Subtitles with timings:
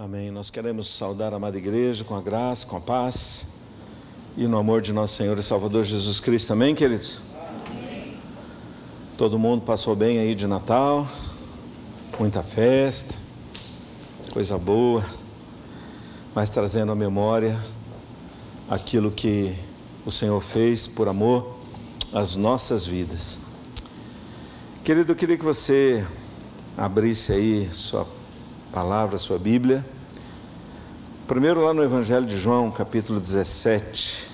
[0.00, 0.30] Amém.
[0.30, 3.48] Nós queremos saudar a amada igreja com a graça, com a paz
[4.36, 6.52] e no amor de nosso Senhor e Salvador Jesus Cristo.
[6.52, 7.18] Amém, queridos?
[7.66, 8.16] Amém.
[9.16, 11.04] Todo mundo passou bem aí de Natal,
[12.16, 13.16] muita festa,
[14.32, 15.04] coisa boa,
[16.32, 17.60] mas trazendo à memória
[18.70, 19.52] aquilo que
[20.06, 21.58] o Senhor fez por amor
[22.12, 23.40] às nossas vidas.
[24.84, 26.06] Querido, eu queria que você
[26.76, 28.06] abrisse aí sua
[28.72, 29.86] palavra, sua Bíblia.
[31.26, 34.28] Primeiro lá no Evangelho de João, capítulo 17.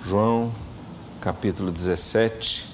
[0.00, 0.52] João,
[1.20, 2.68] capítulo 17.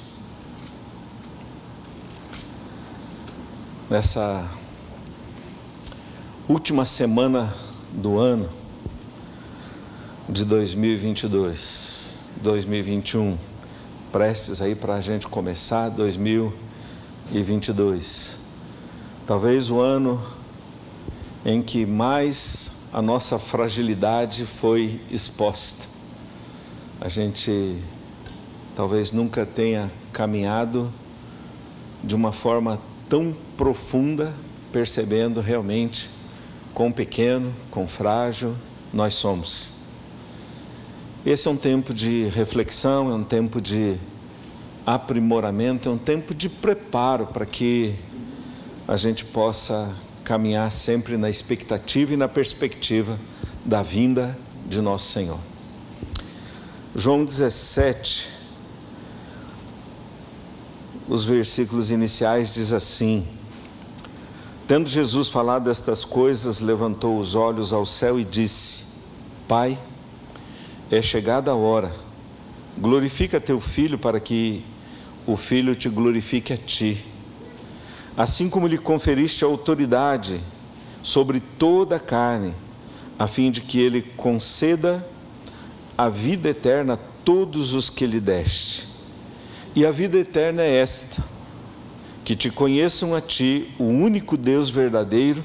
[3.88, 4.46] Nessa
[6.48, 7.54] última semana
[7.92, 8.48] do ano
[10.28, 13.38] de 2022, 2021,
[14.10, 18.41] prestes aí para a gente começar 2022.
[19.24, 20.20] Talvez o ano
[21.46, 25.86] em que mais a nossa fragilidade foi exposta.
[27.00, 27.80] A gente
[28.74, 30.92] talvez nunca tenha caminhado
[32.02, 34.34] de uma forma tão profunda,
[34.72, 36.10] percebendo realmente
[36.74, 38.56] quão pequeno, quão frágil
[38.92, 39.72] nós somos.
[41.24, 43.96] Esse é um tempo de reflexão, é um tempo de
[44.84, 47.94] aprimoramento, é um tempo de preparo para que
[48.86, 49.94] a gente possa
[50.24, 53.18] caminhar sempre na expectativa e na perspectiva
[53.64, 55.38] da vinda de nosso Senhor.
[56.94, 58.28] João 17,
[61.08, 63.26] os versículos iniciais diz assim:
[64.66, 68.84] Tendo Jesus falado estas coisas, levantou os olhos ao céu e disse:
[69.46, 69.78] Pai,
[70.90, 71.94] é chegada a hora.
[72.78, 74.64] Glorifica teu filho para que
[75.26, 77.11] o filho te glorifique a ti
[78.16, 80.40] assim como lhe conferiste autoridade
[81.02, 82.54] sobre toda a carne,
[83.18, 85.06] a fim de que ele conceda
[85.96, 88.88] a vida eterna a todos os que lhe deste.
[89.74, 91.24] E a vida eterna é esta:
[92.24, 95.44] que te conheçam a ti, o único Deus verdadeiro,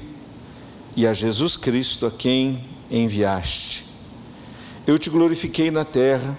[0.94, 3.86] e a Jesus Cristo, a quem enviaste.
[4.86, 6.36] Eu te glorifiquei na terra,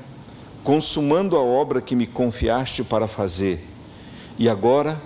[0.64, 3.66] consumando a obra que me confiaste para fazer.
[4.38, 5.02] E agora,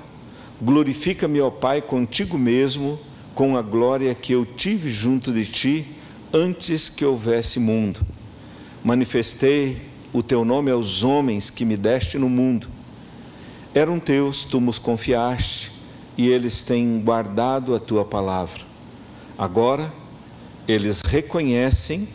[0.63, 2.97] Glorifica-me, ó Pai, contigo mesmo,
[3.35, 5.85] com a glória que eu tive junto de ti
[6.33, 7.99] antes que houvesse mundo.
[8.81, 9.81] Manifestei
[10.13, 12.69] o teu nome aos homens que me deste no mundo.
[13.75, 15.73] Eram teus, tu nos confiaste,
[16.17, 18.61] e eles têm guardado a tua palavra.
[19.37, 19.93] Agora,
[20.65, 22.07] eles reconhecem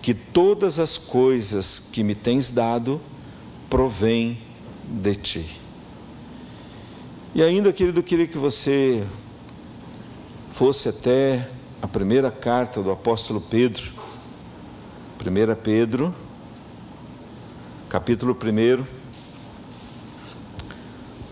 [0.00, 3.00] que todas as coisas que me tens dado
[3.68, 4.38] provêm
[4.86, 5.59] de ti.
[7.32, 9.06] E ainda, querido, eu queria que você
[10.50, 11.48] fosse até
[11.80, 13.92] a primeira carta do apóstolo Pedro,
[15.24, 16.12] 1 Pedro,
[17.88, 18.84] capítulo 1,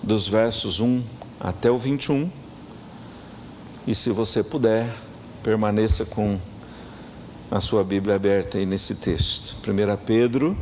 [0.01, 1.03] dos versos 1
[1.41, 2.31] até o 21.
[3.85, 4.89] E se você puder,
[5.43, 6.39] permaneça com
[7.51, 9.57] a sua Bíblia aberta aí nesse texto.
[9.69, 10.57] 1 Pedro,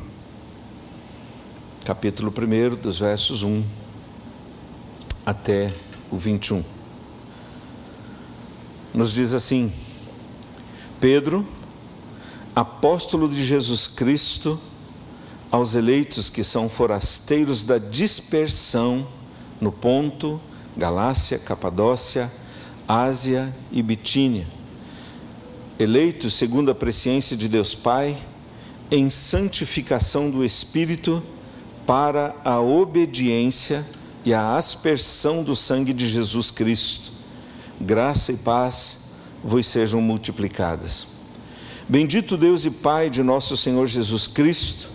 [1.84, 3.85] capítulo 1, dos versos 1
[5.26, 5.72] até
[6.08, 6.62] o 21.
[8.94, 9.72] Nos diz assim:
[11.00, 11.44] Pedro,
[12.54, 14.58] apóstolo de Jesus Cristo,
[15.50, 19.06] aos eleitos que são forasteiros da dispersão
[19.60, 20.40] no Ponto,
[20.76, 22.30] Galácia, Capadócia,
[22.86, 24.46] Ásia e Bitínia,
[25.78, 28.16] eleitos segundo a presciência de Deus Pai,
[28.90, 31.22] em santificação do Espírito,
[31.84, 33.84] para a obediência
[34.26, 37.12] e a aspersão do sangue de Jesus Cristo.
[37.80, 41.06] Graça e paz vos sejam multiplicadas.
[41.88, 44.90] Bendito Deus e Pai de nosso Senhor Jesus Cristo,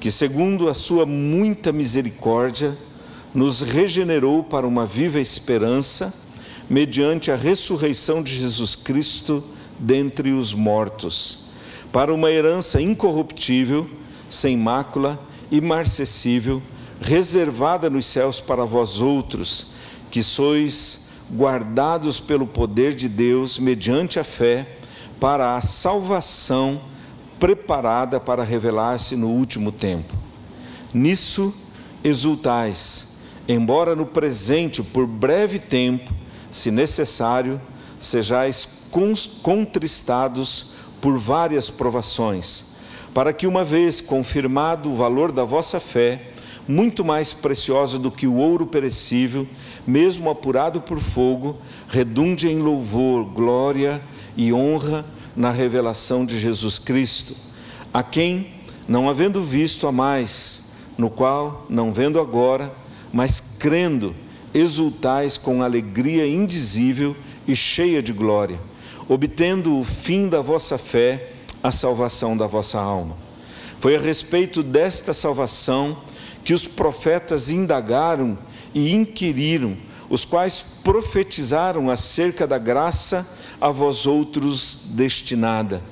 [0.00, 2.74] que, segundo a sua muita misericórdia,
[3.34, 6.10] nos regenerou para uma viva esperança,
[6.70, 9.44] mediante a ressurreição de Jesus Cristo
[9.78, 11.50] dentre os mortos,
[11.92, 13.86] para uma herança incorruptível,
[14.30, 15.20] sem mácula,
[15.50, 16.62] imarcessível,
[17.02, 19.72] reservada nos céus para vós outros,
[20.10, 24.76] que sois guardados pelo poder de Deus mediante a fé
[25.18, 26.80] para a salvação
[27.38, 30.14] preparada para revelar-se no último tempo.
[30.92, 31.54] Nisso
[32.04, 33.16] exultais,
[33.48, 36.12] embora no presente, por breve tempo,
[36.50, 37.60] se necessário,
[37.98, 38.68] sejais
[39.42, 42.76] contristados por várias provações,
[43.14, 46.31] para que, uma vez confirmado o valor da vossa fé,
[46.66, 49.46] muito mais preciosa do que o ouro perecível,
[49.86, 54.02] mesmo apurado por fogo, redunde em louvor, glória
[54.36, 55.04] e honra
[55.36, 57.34] na revelação de Jesus Cristo,
[57.92, 58.52] a quem,
[58.86, 60.64] não havendo visto a mais,
[60.96, 62.72] no qual, não vendo agora,
[63.12, 64.14] mas crendo,
[64.54, 67.16] exultais com alegria indizível
[67.46, 68.60] e cheia de glória,
[69.08, 71.32] obtendo o fim da vossa fé,
[71.62, 73.16] a salvação da vossa alma.
[73.76, 75.96] Foi a respeito desta salvação
[76.44, 78.36] que os profetas indagaram
[78.74, 79.76] e inquiriram,
[80.08, 83.26] os quais profetizaram acerca da graça
[83.60, 85.82] a vós outros destinada,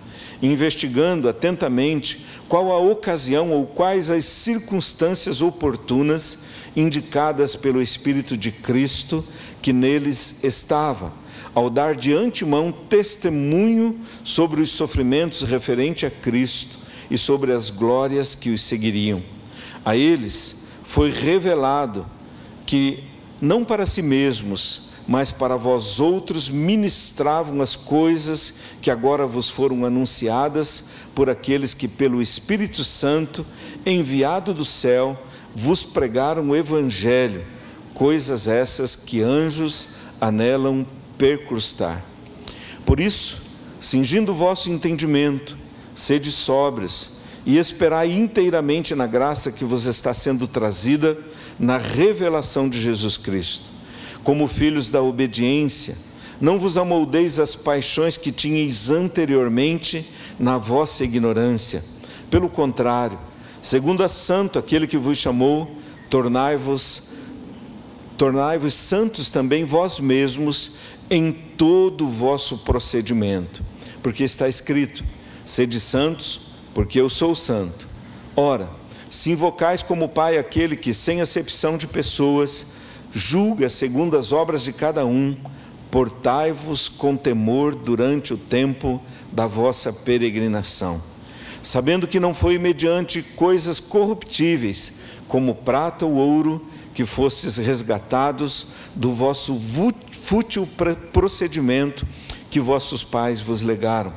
[0.42, 6.40] investigando atentamente qual a ocasião ou quais as circunstâncias oportunas
[6.74, 9.24] indicadas pelo Espírito de Cristo
[9.62, 11.12] que neles estava,
[11.54, 16.78] ao dar de antemão testemunho sobre os sofrimentos referente a Cristo
[17.10, 19.22] e sobre as glórias que os seguiriam.
[19.84, 22.06] A eles foi revelado
[22.66, 23.04] que
[23.40, 29.84] não para si mesmos, mas para vós outros ministravam as coisas que agora vos foram
[29.84, 33.44] anunciadas por aqueles que, pelo Espírito Santo,
[33.84, 35.18] enviado do céu,
[35.54, 37.44] vos pregaram o Evangelho,
[37.94, 39.90] coisas essas que anjos
[40.20, 40.86] anelam
[41.18, 42.04] percrustar.
[42.84, 43.42] Por isso,
[43.80, 45.56] cingindo o vosso entendimento,
[45.94, 51.18] sede sóbrios e esperai inteiramente na graça que vos está sendo trazida
[51.58, 53.64] na revelação de Jesus Cristo.
[54.22, 55.96] Como filhos da obediência,
[56.40, 60.06] não vos amoldeis as paixões que tinhais anteriormente
[60.38, 61.84] na vossa ignorância.
[62.30, 63.18] Pelo contrário,
[63.60, 65.76] segundo a santo aquele que vos chamou,
[66.08, 67.10] tornai-vos
[68.16, 70.72] tornai-vos santos também vós mesmos
[71.08, 73.62] em todo o vosso procedimento,
[74.02, 75.02] porque está escrito:
[75.44, 77.88] sede santos, porque eu sou santo.
[78.36, 78.68] Ora,
[79.08, 82.68] se invocais como Pai aquele que, sem acepção de pessoas,
[83.12, 85.36] julga segundo as obras de cada um,
[85.90, 89.02] portai-vos com temor durante o tempo
[89.32, 91.02] da vossa peregrinação,
[91.62, 94.92] sabendo que não foi mediante coisas corruptíveis,
[95.26, 96.64] como prata ou ouro,
[96.94, 99.58] que fostes resgatados do vosso
[100.10, 100.68] fútil
[101.12, 102.06] procedimento
[102.50, 104.12] que vossos pais vos legaram,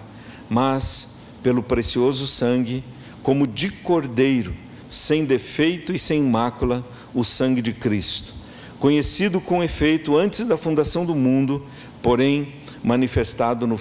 [0.50, 1.13] mas
[1.44, 2.84] pelo precioso sangue,
[3.22, 4.56] como de cordeiro,
[4.90, 8.34] sem defeito e sem mácula, o sangue de Cristo,
[8.80, 11.66] conhecido com efeito antes da fundação do mundo,
[12.02, 13.80] porém manifestado no,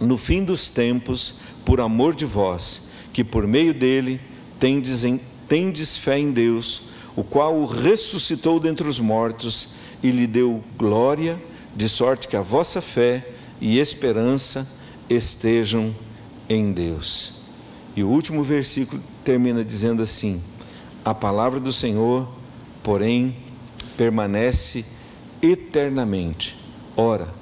[0.00, 4.20] no fim dos tempos, por amor de vós, que por meio dele
[4.58, 9.70] tendes, em, tendes fé em Deus, o qual o ressuscitou dentre os mortos
[10.02, 11.42] e lhe deu glória,
[11.74, 13.26] de sorte que a vossa fé
[13.60, 14.66] e esperança
[15.10, 15.94] estejam
[16.48, 17.40] em Deus.
[17.94, 20.42] E o último versículo termina dizendo assim:
[21.04, 22.28] A palavra do Senhor,
[22.82, 23.36] porém,
[23.96, 24.84] permanece
[25.40, 26.56] eternamente.
[26.96, 27.32] Ora,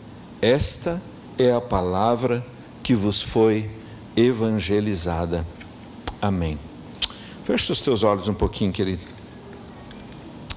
[0.40, 1.02] esta
[1.38, 2.44] é a palavra
[2.82, 3.70] que vos foi
[4.16, 5.46] evangelizada.
[6.20, 6.58] Amém.
[7.42, 9.02] Feche os teus olhos um pouquinho, querido.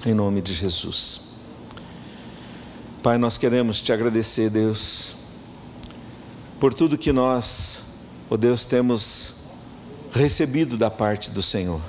[0.06, 1.28] Em nome de Jesus.
[3.02, 5.16] Pai, nós queremos te agradecer, Deus,
[6.58, 7.87] por tudo que nós
[8.30, 9.34] ó oh Deus, temos
[10.12, 11.80] recebido da parte do Senhor.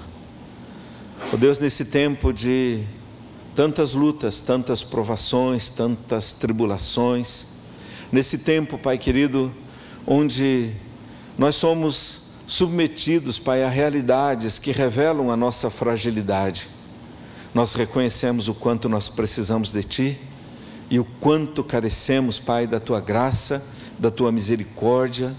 [1.22, 2.84] Ó oh Deus, nesse tempo de
[3.54, 7.48] tantas lutas, tantas provações, tantas tribulações,
[8.10, 9.54] nesse tempo, Pai querido,
[10.08, 10.72] onde
[11.38, 16.70] nós somos submetidos, Pai, a realidades que revelam a nossa fragilidade.
[17.54, 20.20] Nós reconhecemos o quanto nós precisamos de Ti
[20.90, 23.62] e o quanto carecemos, Pai, da Tua graça,
[24.00, 25.36] da Tua misericórdia,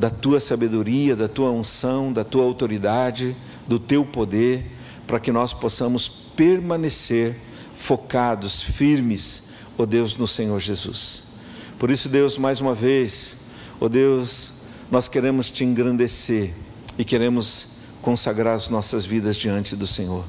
[0.00, 3.36] da tua sabedoria, da tua unção, da tua autoridade,
[3.68, 4.64] do teu poder,
[5.06, 7.36] para que nós possamos permanecer
[7.74, 11.34] focados, firmes, ó Deus, no Senhor Jesus.
[11.78, 13.40] Por isso, Deus, mais uma vez,
[13.78, 14.54] ó Deus,
[14.90, 16.54] nós queremos te engrandecer
[16.96, 20.24] e queremos consagrar as nossas vidas diante do Senhor.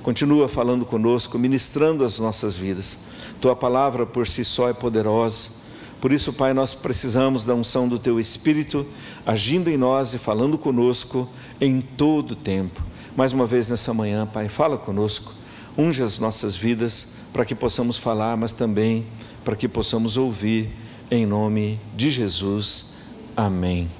[0.00, 2.96] Continua falando conosco, ministrando as nossas vidas.
[3.40, 5.58] Tua palavra por si só é poderosa
[6.00, 8.86] por isso, Pai, nós precisamos da unção do Teu Espírito
[9.26, 11.28] agindo em nós e falando conosco
[11.60, 12.82] em todo o tempo.
[13.16, 15.34] Mais uma vez nessa manhã, Pai, fala conosco,
[15.76, 19.06] unge as nossas vidas para que possamos falar, mas também
[19.44, 20.70] para que possamos ouvir,
[21.10, 22.94] em nome de Jesus.
[23.36, 23.90] Amém.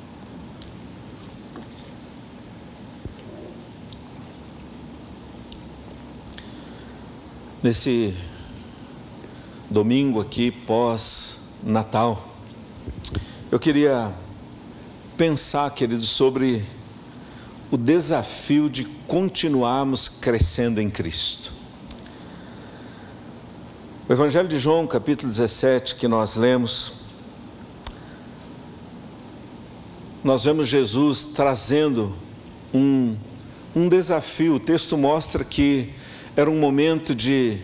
[7.61, 8.15] Nesse
[9.69, 12.29] domingo aqui, pós Natal.
[13.51, 14.13] Eu queria
[15.17, 16.65] pensar, querido, sobre
[17.71, 21.53] o desafio de continuarmos crescendo em Cristo.
[24.09, 26.93] O Evangelho de João, capítulo 17, que nós lemos,
[30.25, 32.15] nós vemos Jesus trazendo
[32.73, 33.17] um,
[33.77, 34.55] um desafio.
[34.55, 35.93] O texto mostra que
[36.37, 37.59] era um momento de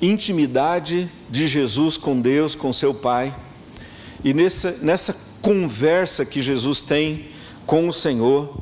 [0.00, 3.34] intimidade de Jesus com Deus, com seu Pai.
[4.24, 7.30] E nessa, nessa conversa que Jesus tem
[7.66, 8.56] com o Senhor,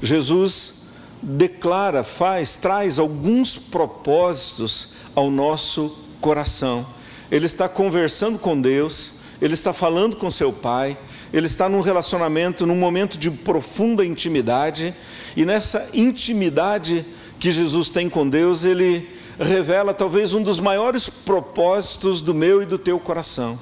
[0.00, 0.78] Jesus
[1.22, 6.86] declara, faz, traz alguns propósitos ao nosso coração.
[7.30, 10.98] Ele está conversando com Deus, ele está falando com seu Pai,
[11.32, 14.94] ele está num relacionamento, num momento de profunda intimidade,
[15.36, 17.04] e nessa intimidade
[17.38, 22.66] que Jesus tem com Deus, ele revela talvez um dos maiores propósitos do meu e
[22.66, 23.58] do teu coração.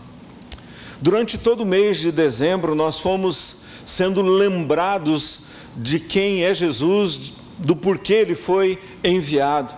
[1.00, 5.40] Durante todo o mês de dezembro, nós fomos sendo lembrados
[5.76, 9.74] de quem é Jesus, do porquê ele foi enviado.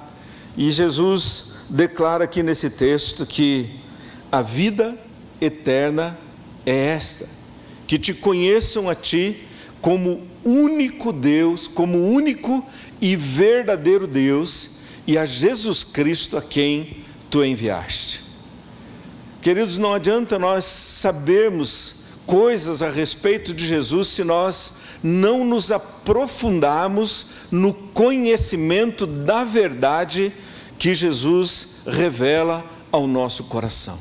[0.57, 3.81] E Jesus declara aqui nesse texto que
[4.31, 4.97] a vida
[5.41, 6.17] eterna
[6.65, 7.29] é esta:
[7.87, 9.45] que te conheçam a ti
[9.81, 12.65] como único Deus, como único
[13.01, 14.78] e verdadeiro Deus
[15.09, 16.99] e a Jesus Cristo a quem
[17.31, 18.23] tu enviaste.
[19.41, 27.27] Queridos, não adianta nós sabermos coisas a respeito de Jesus se nós não nos aprofundarmos
[27.51, 30.31] no conhecimento da verdade
[30.79, 32.63] que Jesus revela
[32.93, 33.99] ao nosso coração.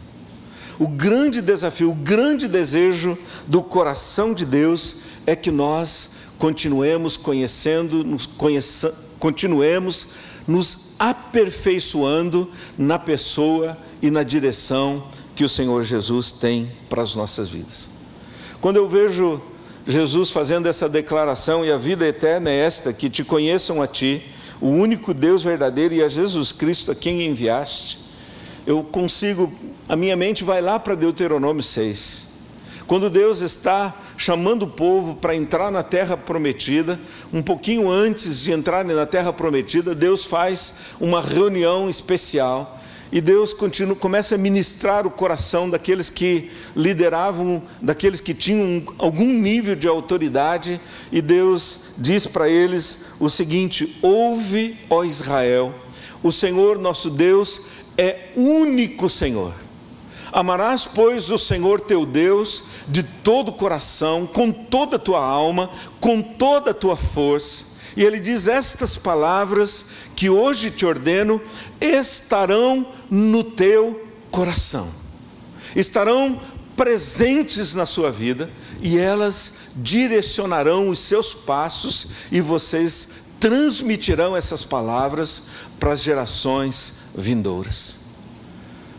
[0.77, 8.03] O grande desafio, o grande desejo do coração de Deus é que nós continuemos conhecendo,
[8.03, 10.09] nos conheça, continuemos
[10.45, 17.49] nos aperfeiçoando na pessoa e na direção que o Senhor Jesus tem para as nossas
[17.49, 17.89] vidas.
[18.59, 19.41] Quando eu vejo
[19.85, 24.23] Jesus fazendo essa declaração, e a vida eterna é esta, que te conheçam a ti,
[24.59, 27.99] o único Deus verdadeiro, e a Jesus Cristo a quem enviaste,
[28.65, 29.53] eu consigo,
[29.87, 32.26] a minha mente vai lá para Deuteronômio 6.
[32.87, 36.97] Quando Deus está chamando o povo para entrar na terra prometida,
[37.33, 42.79] um pouquinho antes de entrarem na terra prometida, Deus faz uma reunião especial
[43.11, 49.33] e Deus continua, começa a ministrar o coração daqueles que lideravam, daqueles que tinham algum
[49.33, 50.79] nível de autoridade,
[51.11, 55.75] e Deus diz para eles o seguinte: Ouve, ó Israel,
[56.23, 57.61] o Senhor nosso Deus
[57.97, 59.66] é único Senhor.
[60.37, 65.67] Amarás, pois, o Senhor teu Deus de todo o coração, com toda a tua alma,
[65.99, 67.65] com toda a tua força.
[67.95, 71.41] E ele diz: Estas palavras que hoje te ordeno
[71.81, 74.89] estarão no teu coração,
[75.75, 76.39] estarão
[76.75, 78.47] presentes na sua vida
[78.79, 85.41] e elas direcionarão os seus passos e vocês transmitirão essas palavras
[85.79, 88.06] para as gerações vindouras.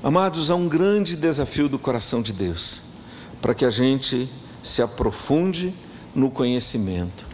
[0.01, 2.83] Amados, há um grande desafio do coração de Deus
[3.43, 4.31] para que a gente
[4.63, 5.75] se aprofunde
[6.15, 7.27] no conhecimento.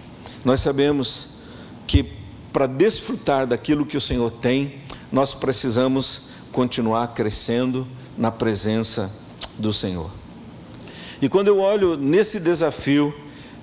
[0.43, 1.41] Nós sabemos
[1.87, 2.11] que
[2.51, 4.77] para desfrutar daquilo que o Senhor tem,
[5.13, 9.11] nós precisamos continuar crescendo na presença
[9.59, 10.11] do Senhor.
[11.21, 13.15] E quando eu olho nesse desafio,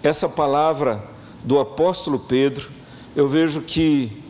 [0.03, 1.03] essa palavra
[1.43, 2.70] do apóstolo Pedro,
[3.15, 4.22] eu vejo que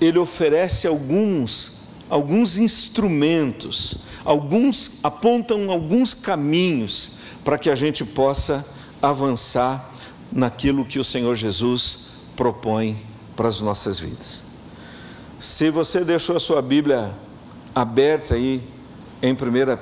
[0.00, 1.76] ele oferece alguns
[2.08, 7.12] alguns instrumentos, alguns apontam alguns caminhos
[7.44, 8.66] para que a gente possa
[9.00, 9.92] avançar
[10.32, 12.98] naquilo que o Senhor Jesus propõe
[13.36, 14.42] para as nossas vidas.
[15.38, 17.16] Se você deixou a sua Bíblia
[17.74, 18.60] aberta aí
[19.22, 19.36] em 1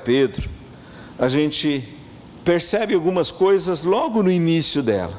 [0.04, 0.50] Pedro,
[1.18, 1.88] a gente
[2.44, 5.18] percebe algumas coisas logo no início dela,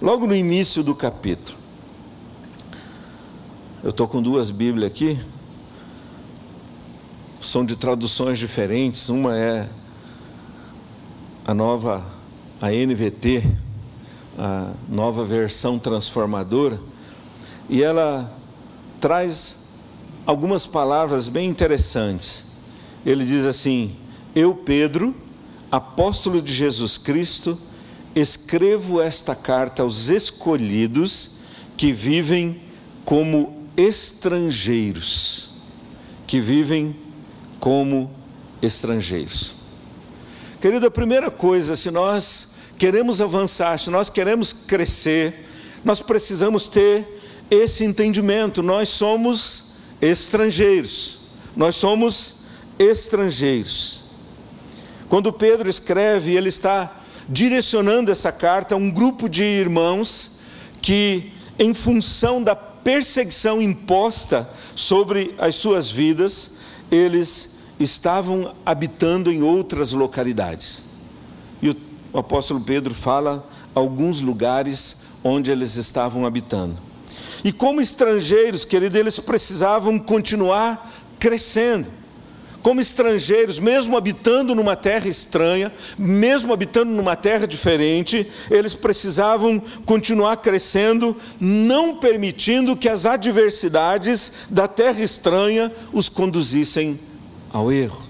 [0.00, 1.58] logo no início do capítulo.
[3.82, 5.18] Eu estou com duas Bíblias aqui,
[7.42, 9.08] são de traduções diferentes.
[9.08, 9.68] Uma é
[11.44, 12.04] a nova,
[12.60, 13.42] a NVT,
[14.38, 16.80] a nova versão transformadora,
[17.68, 18.32] e ela
[19.00, 19.68] traz
[20.24, 22.52] algumas palavras bem interessantes.
[23.04, 23.96] Ele diz assim:
[24.34, 25.14] Eu, Pedro,
[25.70, 27.58] apóstolo de Jesus Cristo,
[28.14, 31.40] escrevo esta carta aos escolhidos
[31.76, 32.60] que vivem
[33.04, 35.62] como estrangeiros,
[36.26, 36.94] que vivem
[37.62, 38.10] como
[38.60, 39.54] estrangeiros.
[40.60, 45.46] Querido, a primeira coisa, se nós queremos avançar, se nós queremos crescer,
[45.84, 48.64] nós precisamos ter esse entendimento.
[48.64, 51.18] Nós somos estrangeiros.
[51.54, 52.46] Nós somos
[52.80, 54.06] estrangeiros.
[55.08, 60.40] Quando Pedro escreve, ele está direcionando essa carta a um grupo de irmãos
[60.80, 66.56] que em função da perseguição imposta sobre as suas vidas,
[66.90, 67.51] eles
[67.82, 70.82] estavam habitando em outras localidades.
[71.60, 71.76] E o,
[72.18, 76.76] apóstolo Pedro fala alguns lugares onde eles estavam habitando.
[77.44, 81.86] E como estrangeiros, querido, eles precisavam continuar crescendo.
[82.62, 90.36] Como estrangeiros, mesmo habitando numa terra estranha, mesmo habitando numa terra diferente, eles precisavam continuar
[90.36, 97.00] crescendo, não permitindo que as adversidades da terra estranha os conduzissem
[97.52, 98.02] ao erro.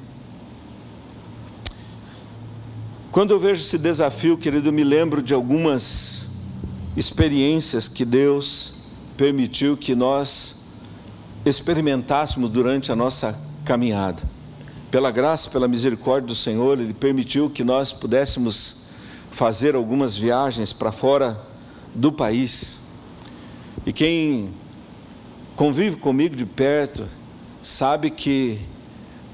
[3.11, 6.31] Quando eu vejo esse desafio, querido, eu me lembro de algumas
[6.97, 8.85] experiências que Deus
[9.17, 10.63] permitiu que nós
[11.45, 14.23] experimentássemos durante a nossa caminhada.
[14.91, 18.87] Pela graça, pela misericórdia do Senhor, Ele permitiu que nós pudéssemos
[19.31, 21.41] fazer algumas viagens para fora
[21.95, 22.81] do país.
[23.85, 24.51] E quem
[25.57, 27.07] convive comigo de perto
[27.61, 28.59] sabe que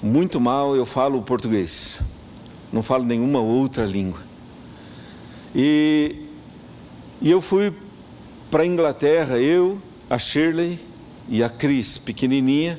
[0.02, 2.00] muito mal eu falo português,
[2.72, 4.20] não falo nenhuma outra língua.
[5.54, 6.26] E,
[7.20, 7.72] e eu fui
[8.50, 10.78] para a Inglaterra, eu, a Shirley
[11.28, 12.78] e a Cris, pequenininha,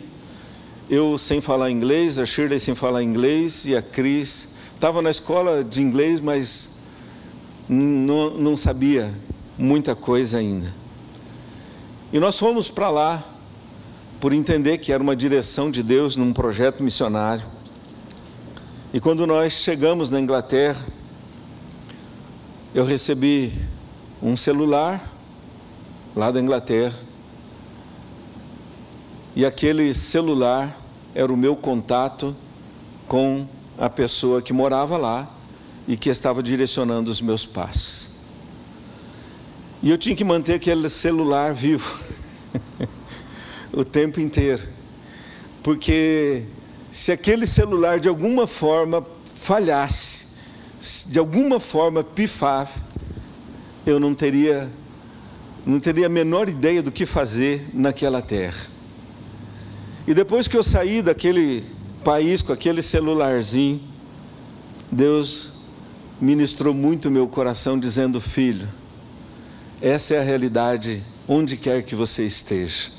[0.90, 5.64] eu sem falar inglês, a Shirley sem falar inglês e a Cris estava na escola
[5.64, 6.80] de inglês, mas
[7.68, 9.14] não, não sabia
[9.58, 10.74] muita coisa ainda.
[12.12, 13.39] E nós fomos para lá
[14.20, 17.46] por entender que era uma direção de Deus num projeto missionário.
[18.94, 20.86] E quando nós chegamos na Inglaterra,
[22.74, 23.54] eu recebi
[24.22, 25.02] um celular
[26.16, 26.98] lá da Inglaterra.
[29.36, 30.78] E aquele celular
[31.16, 32.36] era o meu contato
[33.08, 33.48] com
[33.78, 35.32] a pessoa que morava lá
[35.88, 38.10] e que estava direcionando os meus passos.
[39.82, 41.98] E eu tinha que manter aquele celular vivo
[43.82, 44.64] o tempo inteiro,
[45.64, 46.44] porque
[46.92, 50.28] se aquele celular de alguma forma falhasse,
[51.08, 52.80] de alguma forma pifasse,
[53.86, 54.70] eu não teria
[55.66, 58.68] não teria a menor ideia do que fazer naquela terra.
[60.08, 61.64] E depois que eu saí daquele
[62.04, 63.80] país com aquele celularzinho,
[64.92, 65.60] Deus
[66.20, 68.68] ministrou muito meu coração, dizendo: Filho,
[69.82, 72.99] essa é a realidade onde quer que você esteja.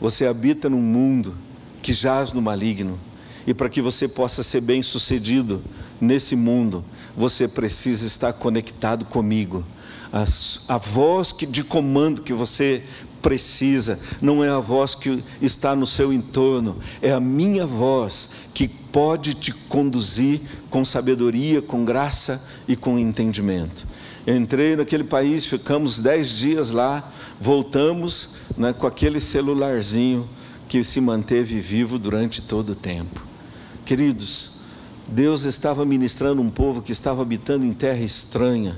[0.00, 1.34] Você habita num mundo
[1.82, 2.98] que jaz no maligno,
[3.46, 5.62] e para que você possa ser bem sucedido
[6.00, 6.84] nesse mundo,
[7.16, 9.64] você precisa estar conectado comigo
[10.12, 10.24] a,
[10.74, 12.82] a voz que, de comando que você
[13.22, 18.66] precisa, não é a voz que está no seu entorno, é a minha voz que
[18.66, 23.86] pode te conduzir com sabedoria, com graça e com entendimento.
[24.26, 30.28] Entrei naquele país, ficamos dez dias lá, voltamos né, com aquele celularzinho
[30.68, 33.20] que se manteve vivo durante todo o tempo.
[33.84, 34.60] Queridos,
[35.08, 38.76] Deus estava ministrando um povo que estava habitando em terra estranha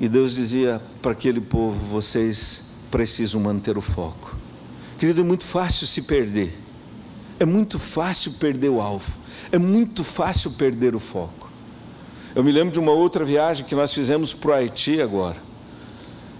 [0.00, 4.36] e Deus dizia para aquele povo: vocês precisam manter o foco.
[4.98, 6.58] Querido, é muito fácil se perder,
[7.38, 9.12] é muito fácil perder o alvo,
[9.50, 11.41] é muito fácil perder o foco.
[12.34, 15.36] Eu me lembro de uma outra viagem que nós fizemos para o Haiti agora.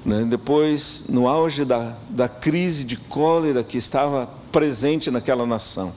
[0.02, 0.24] Né?
[0.24, 5.92] Depois, no auge da, da crise de cólera que estava presente naquela nação.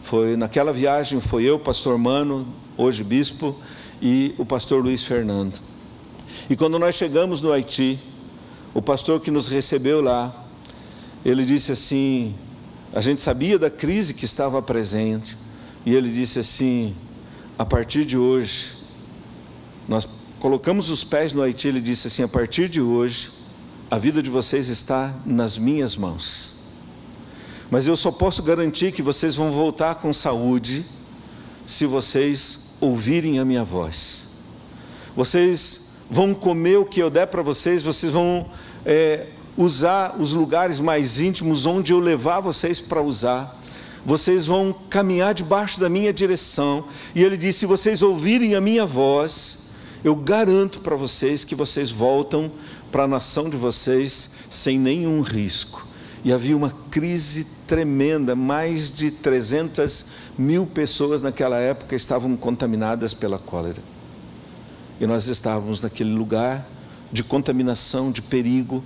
[0.00, 3.54] Foi naquela viagem foi eu, pastor Mano, hoje bispo,
[4.00, 5.60] e o pastor Luiz Fernando.
[6.48, 7.98] E quando nós chegamos no Haiti,
[8.72, 10.34] o pastor que nos recebeu lá,
[11.22, 12.34] ele disse assim:
[12.94, 15.36] a gente sabia da crise que estava presente,
[15.84, 16.94] e ele disse assim:
[17.58, 18.75] a partir de hoje,
[19.88, 20.08] nós
[20.40, 23.30] colocamos os pés no Haiti, ele disse assim: a partir de hoje,
[23.90, 26.56] a vida de vocês está nas minhas mãos.
[27.70, 30.84] Mas eu só posso garantir que vocês vão voltar com saúde
[31.64, 34.38] se vocês ouvirem a minha voz.
[35.16, 38.46] Vocês vão comer o que eu der para vocês, vocês vão
[38.84, 43.60] é, usar os lugares mais íntimos onde eu levar vocês para usar.
[44.04, 46.84] Vocês vão caminhar debaixo da minha direção.
[47.14, 49.65] E ele disse: se vocês ouvirem a minha voz,
[50.06, 52.48] eu garanto para vocês que vocês voltam
[52.92, 55.84] para a nação de vocês sem nenhum risco.
[56.24, 60.06] E havia uma crise tremenda, mais de 300
[60.38, 63.82] mil pessoas naquela época estavam contaminadas pela cólera.
[65.00, 66.64] E nós estávamos naquele lugar
[67.10, 68.84] de contaminação, de perigo,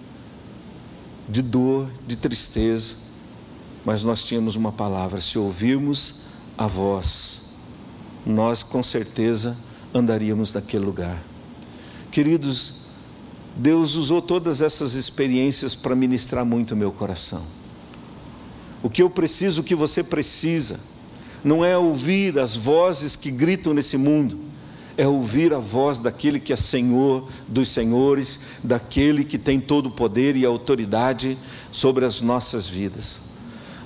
[1.29, 2.97] de dor, de tristeza,
[3.85, 7.57] mas nós tínhamos uma palavra: se ouvirmos a voz,
[8.25, 9.55] nós com certeza
[9.95, 11.23] andaríamos naquele lugar.
[12.11, 12.87] Queridos,
[13.57, 17.43] Deus usou todas essas experiências para ministrar muito meu coração.
[18.83, 20.81] O que eu preciso, o que você precisa,
[21.45, 24.39] não é ouvir as vozes que gritam nesse mundo,
[24.97, 29.91] é ouvir a voz daquele que é Senhor dos senhores, daquele que tem todo o
[29.91, 31.39] poder e autoridade
[31.71, 33.30] sobre as nossas vidas.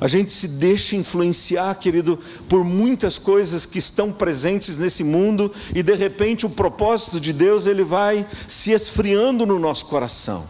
[0.04, 5.82] A gente se deixa influenciar, querido, por muitas coisas que estão presentes nesse mundo e
[5.82, 10.44] de repente o propósito de Deus ele vai se esfriando no nosso coração.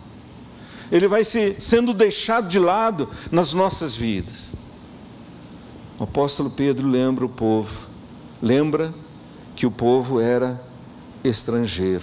[0.90, 4.56] Ele vai se, sendo deixado de lado nas nossas vidas.
[6.00, 7.86] O apóstolo Pedro lembra o povo,
[8.42, 8.92] lembra
[9.54, 10.60] que o povo era
[11.22, 12.02] estrangeiro.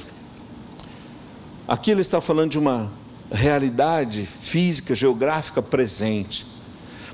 [1.68, 2.90] Aqui ele está falando de uma
[3.30, 6.51] realidade física, geográfica presente.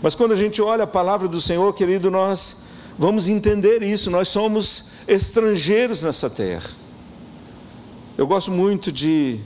[0.02, 2.66] Mas quando a gente olha a palavra do Senhor, querido, nós
[2.98, 6.70] vamos entender isso, nós somos estrangeiros nessa terra.
[8.18, 9.40] Eu gosto muito de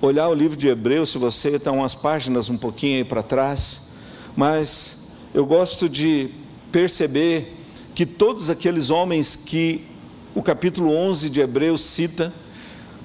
[0.00, 3.90] olhar o livro de Hebreus, se você está umas páginas um pouquinho aí para trás,
[4.36, 6.30] mas eu gosto de
[6.70, 7.56] perceber
[7.94, 9.84] que todos aqueles homens que
[10.34, 12.32] o capítulo 11 de Hebreus cita,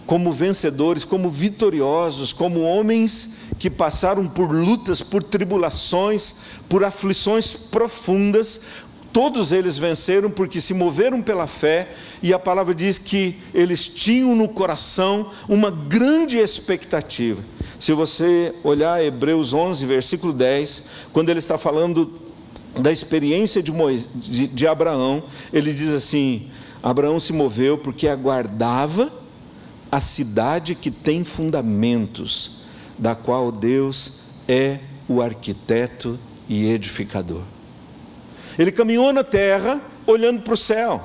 [0.06, 6.36] como vencedores, como vitoriosos, como homens que passaram por lutas, por tribulações,
[6.68, 8.62] por aflições profundas,
[9.14, 11.90] todos eles venceram porque se moveram pela fé,
[12.22, 17.42] e a palavra diz que eles tinham no coração uma grande expectativa.
[17.80, 22.12] Se você olhar Hebreus 11, versículo 10, quando ele está falando
[22.82, 26.50] da experiência de, Moisés, de, de Abraão, ele diz assim:
[26.82, 29.23] Abraão se moveu porque aguardava
[29.94, 32.64] a cidade que tem fundamentos,
[32.98, 37.44] da qual Deus é o arquiteto e edificador.
[38.58, 41.00] Ele caminhou na terra olhando para o céu.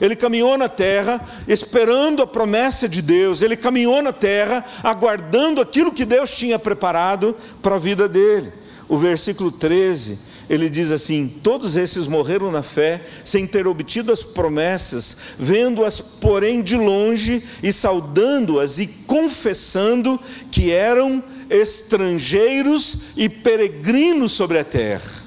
[0.00, 5.92] Ele caminhou na terra esperando a promessa de Deus, ele caminhou na terra aguardando aquilo
[5.92, 8.50] que Deus tinha preparado para a vida dele.
[8.88, 14.22] O versículo 13 ele diz assim: Todos esses morreram na fé, sem ter obtido as
[14.22, 24.58] promessas, vendo-as, porém, de longe e saudando-as e confessando que eram estrangeiros e peregrinos sobre
[24.58, 25.24] a terra.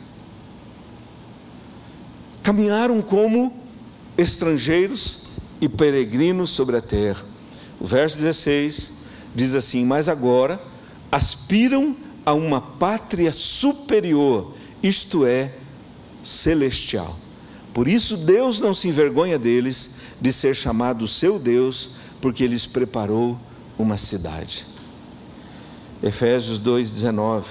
[2.43, 3.53] Caminharam como
[4.17, 5.27] estrangeiros
[5.59, 7.25] e peregrinos sobre a terra.
[7.79, 8.91] O verso 16
[9.33, 10.61] diz assim: Mas agora
[11.11, 15.51] aspiram a uma pátria superior isto é,
[16.23, 17.17] celestial.
[17.73, 23.39] Por isso, Deus não se envergonha deles de ser chamado seu Deus, porque lhes preparou
[23.77, 24.65] uma cidade.
[26.01, 27.43] Efésios 2,19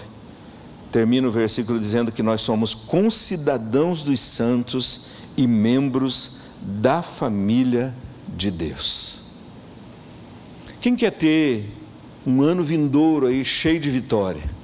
[0.90, 7.94] termina o versículo dizendo que nós somos concidadãos dos santos e membros da família
[8.28, 9.26] de Deus.
[10.80, 11.72] Quem quer ter
[12.26, 14.55] um ano vindouro aí cheio de vitória?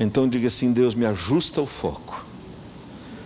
[0.00, 2.24] Então diga assim: Deus, me ajusta o foco,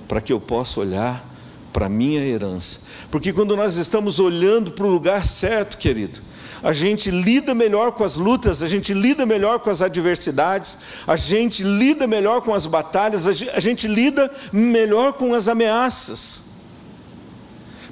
[0.09, 1.25] para que eu possa olhar
[1.73, 2.81] para a minha herança.
[3.13, 6.21] Porque quando nós estamos olhando para o lugar certo, querido,
[6.65, 11.15] a gente lida melhor com as lutas, a gente lida melhor com as adversidades, a
[11.15, 16.45] gente lida melhor com as batalhas, a gente lida melhor com as ameaças,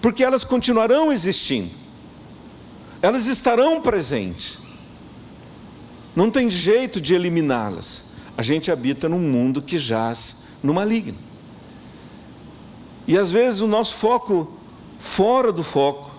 [0.00, 1.70] porque elas continuarão existindo,
[3.00, 4.58] elas estarão presentes,
[6.16, 11.18] não tem jeito de eliminá-las a gente habita num mundo que jaz no maligno.
[13.06, 14.58] E às vezes o nosso foco
[14.98, 16.10] fora do foco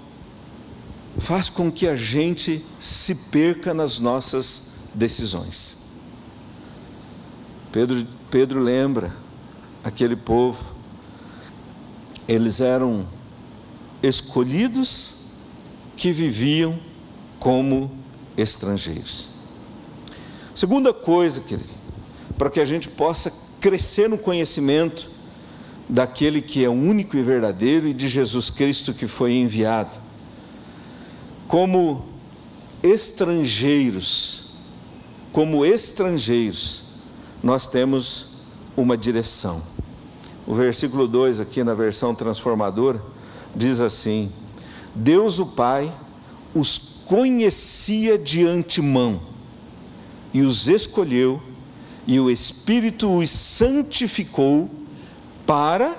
[1.17, 5.83] faz com que a gente se perca nas nossas decisões.
[7.71, 9.13] Pedro, Pedro lembra
[9.83, 10.63] aquele povo,
[12.27, 13.07] eles eram
[14.01, 15.23] escolhidos
[15.95, 16.77] que viviam
[17.39, 17.91] como
[18.37, 19.29] estrangeiros.
[20.53, 21.72] Segunda coisa, querido,
[22.37, 25.09] para que a gente possa crescer no conhecimento
[25.87, 29.91] daquele que é único e verdadeiro e de Jesus Cristo que foi enviado.
[31.47, 32.05] Como
[32.81, 34.55] estrangeiros,
[35.31, 36.99] como estrangeiros,
[37.41, 39.61] nós temos uma direção.
[40.45, 43.01] O versículo 2 aqui na versão transformadora
[43.55, 44.31] diz assim:
[44.95, 45.91] Deus o Pai
[46.53, 49.21] os conhecia de antemão
[50.33, 51.41] e os escolheu
[52.05, 54.69] e o Espírito os santificou
[55.45, 55.97] para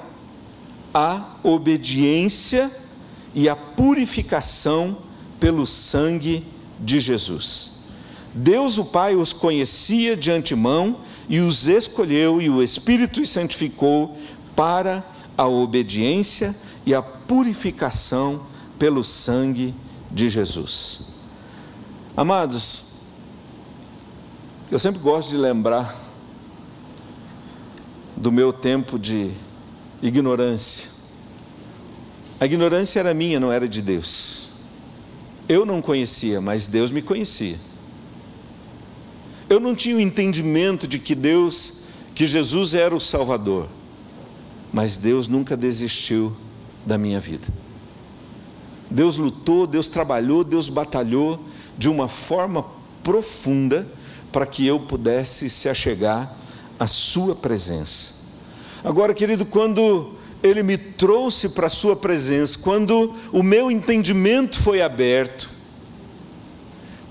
[0.93, 2.71] a obediência
[3.35, 4.97] e a purificação
[5.41, 6.45] pelo sangue
[6.79, 7.75] de Jesus.
[8.35, 14.17] Deus o Pai os conhecia de antemão e os escolheu, e o Espírito os santificou
[14.55, 15.05] para
[15.37, 18.47] a obediência e a purificação
[18.79, 19.75] pelo sangue
[20.11, 21.15] de Jesus.
[22.17, 22.84] Amados,
[24.71, 25.95] eu sempre gosto de lembrar
[28.17, 29.31] do meu tempo de
[30.03, 30.91] ignorância.
[32.41, 34.49] A ignorância era minha, não era de Deus.
[35.49, 37.57] Eu não conhecia, mas Deus me conhecia.
[39.49, 41.83] Eu não tinha o entendimento de que Deus,
[42.15, 43.69] que Jesus era o Salvador,
[44.73, 46.35] mas Deus nunca desistiu
[46.87, 47.47] da minha vida.
[48.91, 51.41] Deus lutou, Deus trabalhou, Deus batalhou
[51.77, 52.65] de uma forma
[53.03, 53.87] profunda
[54.35, 56.35] para que eu pudesse se achegar
[56.77, 58.15] à Sua presença.
[58.83, 60.11] Agora, querido, quando
[60.43, 65.49] Ele me trouxe para a Sua presença, quando o meu entendimento foi aberto,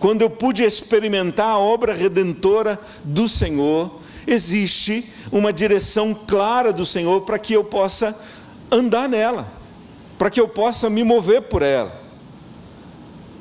[0.01, 7.21] quando eu pude experimentar a obra redentora do Senhor, existe uma direção clara do Senhor
[7.21, 8.13] para que eu possa
[8.69, 9.47] andar nela,
[10.17, 12.01] para que eu possa me mover por ela.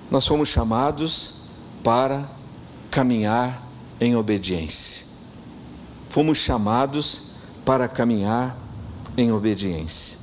[0.09, 1.49] Nós fomos chamados
[1.83, 2.31] para
[2.89, 5.07] caminhar em obediência.
[6.09, 7.33] Fomos chamados
[7.65, 8.57] para caminhar
[9.17, 10.19] em obediência.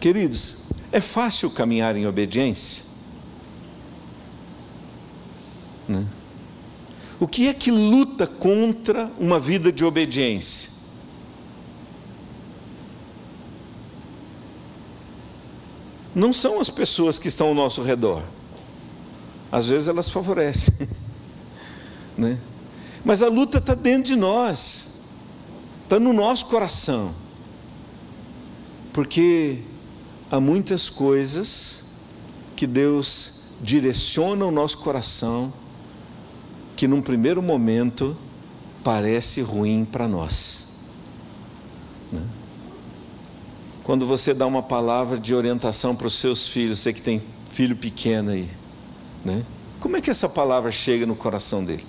[0.00, 0.58] Queridos,
[0.92, 2.84] é fácil caminhar em obediência?
[5.88, 6.06] Né?
[7.20, 10.78] O que é que luta contra uma vida de obediência?
[16.14, 18.22] Não são as pessoas que estão ao nosso redor.
[19.50, 20.74] Às vezes elas favorecem,
[22.18, 22.38] né?
[23.04, 25.04] mas a luta está dentro de nós,
[25.84, 27.14] está no nosso coração,
[28.92, 29.60] porque
[30.30, 31.92] há muitas coisas
[32.56, 35.52] que Deus direciona o nosso coração
[36.76, 38.16] que num primeiro momento
[38.84, 40.80] parece ruim para nós.
[42.12, 42.22] Né?
[43.82, 47.76] Quando você dá uma palavra de orientação para os seus filhos, você que tem filho
[47.76, 48.48] pequeno aí,
[49.24, 49.44] né?
[49.80, 51.84] como é que essa palavra chega no coração dele?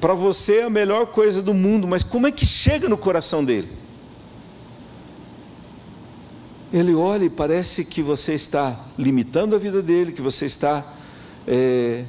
[0.00, 3.44] Para você é a melhor coisa do mundo, mas como é que chega no coração
[3.44, 3.68] dele?
[6.72, 10.84] Ele olha e parece que você está limitando a vida dele, que você está
[11.46, 12.04] é,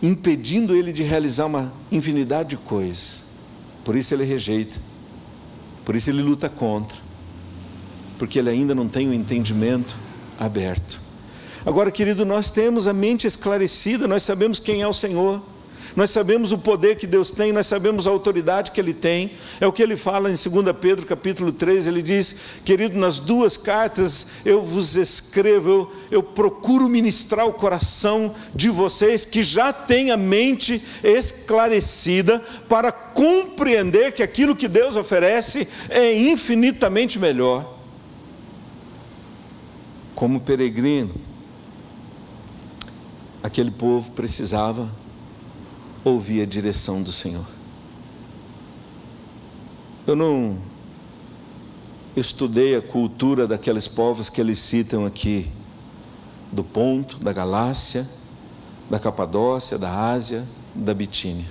[0.00, 3.24] impedindo ele de realizar uma infinidade de coisas.
[3.84, 4.78] Por isso ele rejeita,
[5.84, 6.96] por isso ele luta contra,
[8.18, 9.96] porque ele ainda não tem o entendimento
[10.38, 11.00] aberto.
[11.64, 15.42] Agora, querido, nós temos a mente esclarecida, nós sabemos quem é o Senhor.
[15.94, 19.32] Nós sabemos o poder que Deus tem, nós sabemos a autoridade que Ele tem.
[19.60, 23.56] É o que ele fala em 2 Pedro capítulo 3, ele diz, querido, nas duas
[23.56, 30.10] cartas eu vos escrevo, eu, eu procuro ministrar o coração de vocês que já têm
[30.10, 37.78] a mente esclarecida para compreender que aquilo que Deus oferece é infinitamente melhor.
[40.14, 41.14] Como peregrino,
[43.42, 45.01] aquele povo precisava
[46.04, 47.46] ouvir a direção do Senhor.
[50.06, 50.58] Eu não
[52.16, 55.50] estudei a cultura daqueles povos que eles citam aqui,
[56.50, 58.06] do Ponto, da Galácia,
[58.90, 61.46] da Capadócia, da Ásia, da Bitínia.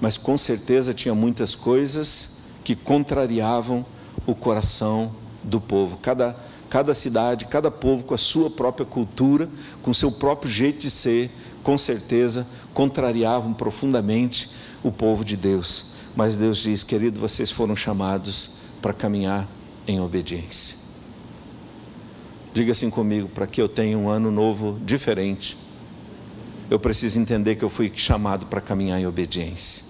[0.00, 3.84] Mas com certeza tinha muitas coisas que contrariavam
[4.26, 5.98] o coração do povo.
[5.98, 6.36] Cada,
[6.70, 9.48] cada cidade, cada povo com a sua própria cultura,
[9.82, 11.30] com o seu próprio jeito de ser,
[11.62, 14.50] com certeza contrariavam profundamente
[14.82, 15.92] o povo de Deus.
[16.16, 19.48] Mas Deus diz: querido, vocês foram chamados para caminhar
[19.86, 20.78] em obediência.
[22.52, 25.56] Diga assim comigo, para que eu tenha um ano novo diferente,
[26.70, 29.84] eu preciso entender que eu fui chamado para caminhar em obediência.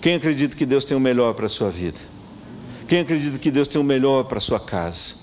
[0.00, 1.98] Quem acredita que Deus tem o melhor para a sua vida?
[2.88, 5.14] Quem acredita que Deus tem o melhor para a sua casa?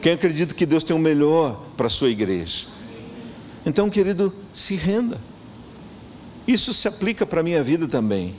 [0.00, 2.66] Quem acredita que Deus tem o melhor para a sua igreja?
[3.66, 5.18] Então, querido, se renda.
[6.46, 8.36] Isso se aplica para a minha vida também.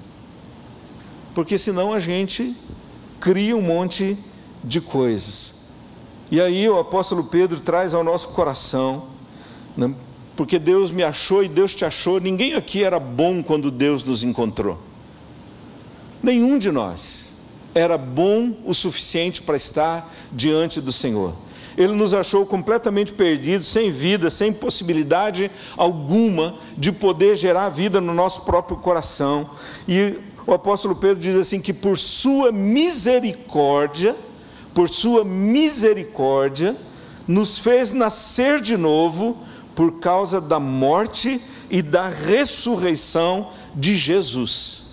[1.34, 2.56] Porque senão a gente
[3.20, 4.18] cria um monte
[4.64, 5.70] de coisas.
[6.30, 9.08] E aí o apóstolo Pedro traz ao nosso coração,
[9.76, 9.94] né?
[10.36, 12.20] porque Deus me achou e Deus te achou.
[12.20, 14.78] Ninguém aqui era bom quando Deus nos encontrou.
[16.24, 17.34] Nenhum de nós
[17.74, 21.34] era bom o suficiente para estar diante do Senhor.
[21.78, 28.14] Ele nos achou completamente perdidos, sem vida, sem possibilidade alguma de poder gerar vida no
[28.14, 29.50] nosso próprio coração.
[29.88, 34.16] E o apóstolo Pedro diz assim: que por sua misericórdia,
[34.74, 36.76] por sua misericórdia,
[37.28, 39.38] nos fez nascer de novo
[39.76, 44.92] por causa da morte e da ressurreição de Jesus.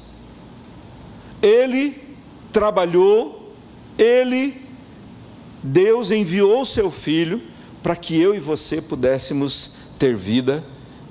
[1.43, 1.97] Ele
[2.53, 3.53] trabalhou,
[3.97, 4.68] ele
[5.69, 7.43] Deus enviou seu filho
[7.83, 10.65] para que eu e você pudéssemos ter vida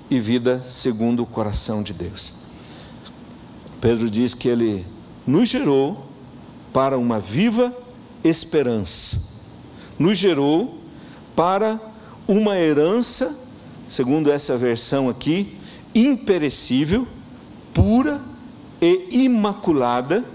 [0.10, 2.34] e vida segundo o coração de Deus.
[3.80, 4.84] Pedro diz que ele
[5.28, 6.08] nos gerou
[6.74, 7.76] para uma viva
[8.24, 9.22] esperança,
[10.00, 10.80] nos gerou
[11.36, 11.80] para
[12.28, 13.38] uma herança,
[13.88, 15.56] segundo essa versão aqui,
[15.94, 17.08] imperecível,
[17.76, 18.20] pura
[18.82, 20.26] e imaculada,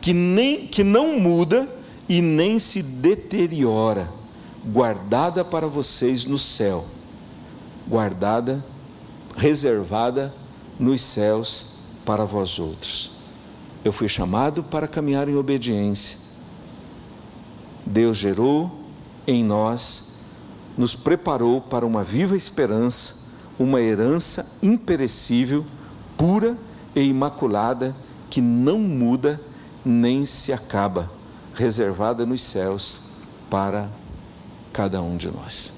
[0.00, 4.10] que, nem, que não muda e nem se deteriora,
[4.64, 6.84] guardada para vocês no céu,
[7.86, 8.64] guardada,
[9.36, 10.32] reservada
[10.78, 13.12] nos céus para vós outros.
[13.84, 16.18] Eu fui chamado para caminhar em obediência.
[17.84, 18.70] Deus gerou
[19.26, 20.12] em nós,
[20.76, 23.22] nos preparou para uma viva esperança,
[23.58, 25.64] uma herança imperecível,
[26.16, 26.56] pura
[26.94, 27.94] e imaculada,
[28.30, 29.40] que não muda
[29.84, 31.10] nem se acaba,
[31.54, 33.12] reservada nos céus
[33.50, 33.90] para
[34.72, 35.74] cada um de nós.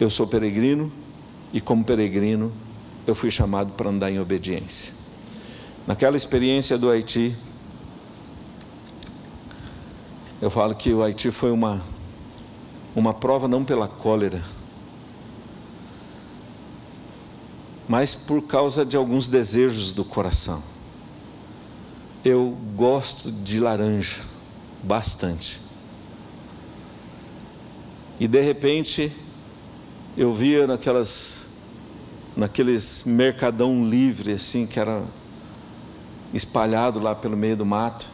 [0.00, 0.90] Eu sou peregrino
[1.52, 2.52] e, como peregrino,
[3.06, 4.94] eu fui chamado para andar em obediência.
[5.86, 7.36] Naquela experiência do Haiti,
[10.40, 11.80] eu falo que o Haiti foi uma,
[12.94, 14.42] uma prova não pela cólera,
[17.88, 20.71] mas por causa de alguns desejos do coração.
[22.24, 24.22] Eu gosto de laranja,
[24.80, 25.60] bastante.
[28.20, 29.10] E de repente,
[30.16, 31.50] eu via naquelas
[32.36, 35.02] naqueles mercadão livre assim que era
[36.32, 38.08] espalhado lá pelo meio do mato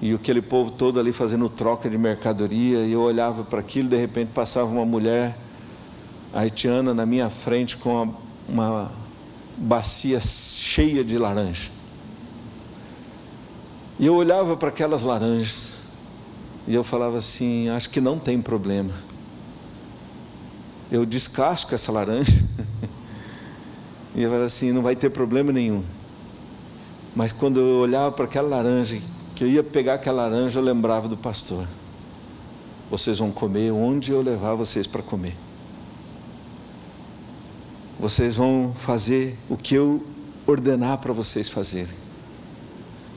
[0.00, 3.96] e aquele povo todo ali fazendo troca de mercadoria e eu olhava para aquilo de
[3.96, 5.38] repente passava uma mulher
[6.34, 8.14] haitiana na minha frente com uma,
[8.48, 8.92] uma
[9.56, 11.81] bacia cheia de laranja
[14.02, 15.84] e eu olhava para aquelas laranjas
[16.66, 18.92] e eu falava assim acho que não tem problema
[20.90, 22.44] eu descasco essa laranja
[24.14, 25.82] e eu falava assim não vai ter problema nenhum
[27.14, 28.98] mas quando eu olhava para aquela laranja,
[29.34, 31.66] que eu ia pegar aquela laranja, eu lembrava do pastor.
[32.90, 35.36] Vocês vão comer onde eu levar vocês para comer.
[38.00, 40.02] Vocês vão fazer o que eu
[40.46, 42.01] ordenar para vocês fazerem.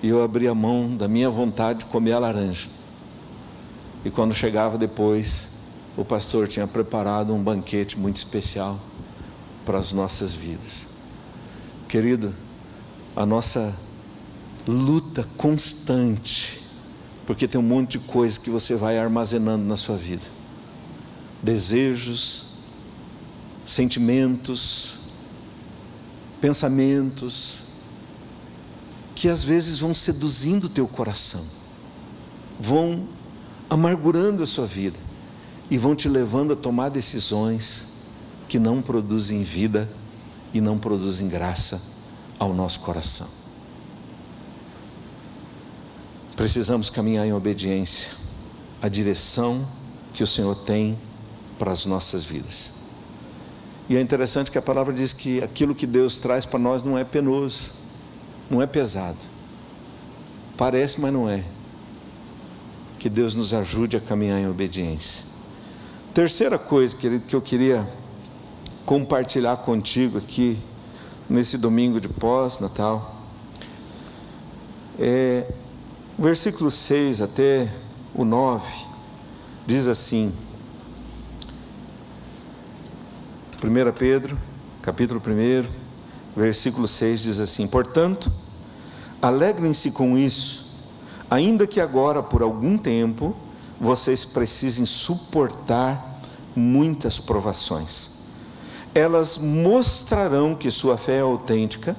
[0.02, 2.68] E eu abri a mão da minha vontade de comer a laranja.
[4.04, 5.56] E quando chegava depois,
[5.98, 8.80] o pastor tinha preparado um banquete muito especial
[9.66, 10.90] para as nossas vidas.
[11.88, 12.34] Querido,
[13.16, 13.76] a nossa
[14.68, 16.62] luta constante,
[17.26, 20.36] porque tem um monte de coisa que você vai armazenando na sua vida
[21.46, 22.56] desejos,
[23.64, 24.98] sentimentos,
[26.42, 27.65] pensamentos,
[29.16, 31.44] que às vezes vão seduzindo o teu coração,
[32.60, 33.08] vão
[33.70, 35.00] amargurando a sua vida
[35.72, 37.94] e vão te levando a tomar decisões
[38.48, 39.90] que não produzem vida
[40.54, 41.82] e não produzem graça
[42.38, 43.28] ao nosso coração.
[46.36, 48.12] Precisamos caminhar em obediência
[48.82, 49.66] à direção
[50.14, 50.98] que o Senhor tem
[51.58, 52.72] para as nossas vidas.
[53.88, 56.98] E é interessante que a palavra diz que aquilo que Deus traz para nós não
[56.98, 57.85] é penoso,
[58.50, 59.18] não é pesado.
[60.58, 61.44] Parece, mas não é.
[63.00, 65.26] Que Deus nos ajude a caminhar em obediência.
[66.14, 67.88] Terceira coisa, querido, que eu queria
[68.86, 70.58] compartilhar contigo aqui
[71.30, 73.16] nesse domingo de pós-natal
[74.98, 75.52] é
[76.18, 77.68] versículo 6 até
[78.14, 78.66] o 9
[79.66, 80.32] diz assim:
[83.64, 84.38] 1 Pedro,
[84.82, 85.85] capítulo 1,
[86.36, 88.32] versículo 6 diz assim: Portanto,
[89.22, 90.84] alegrem-se com isso,
[91.30, 93.36] ainda que agora, por algum tempo,
[93.80, 96.20] vocês precisem suportar
[96.56, 98.16] muitas provações.
[98.94, 101.96] Elas mostrarão que sua fé é autêntica,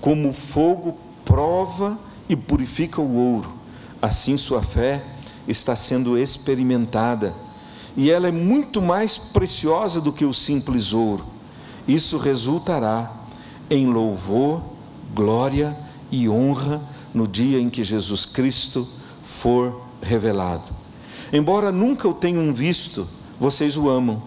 [0.00, 3.52] como o fogo prova e purifica o ouro.
[4.00, 5.02] Assim sua fé
[5.46, 7.34] está sendo experimentada
[7.96, 11.24] e ela é muito mais preciosa do que o simples ouro.
[11.86, 13.19] Isso resultará
[13.70, 14.60] em louvor,
[15.14, 15.76] glória
[16.10, 16.82] e honra
[17.14, 18.86] no dia em que Jesus Cristo
[19.22, 20.70] for revelado.
[21.32, 23.06] Embora nunca o tenham visto,
[23.38, 24.20] vocês o amam,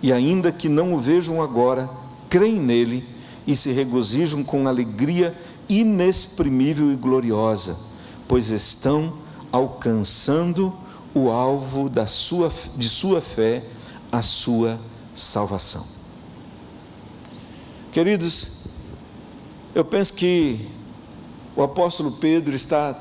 [0.00, 1.90] e ainda que não o vejam agora,
[2.28, 3.04] creem nele
[3.46, 5.36] e se regozijam com alegria
[5.68, 7.76] inexprimível e gloriosa,
[8.28, 9.12] pois estão
[9.50, 10.72] alcançando
[11.14, 13.64] o alvo da sua, de sua fé,
[14.10, 14.78] a sua
[15.14, 15.84] salvação.
[17.92, 18.63] Queridos,
[19.74, 20.68] eu penso que
[21.56, 22.98] o apóstolo Pedro está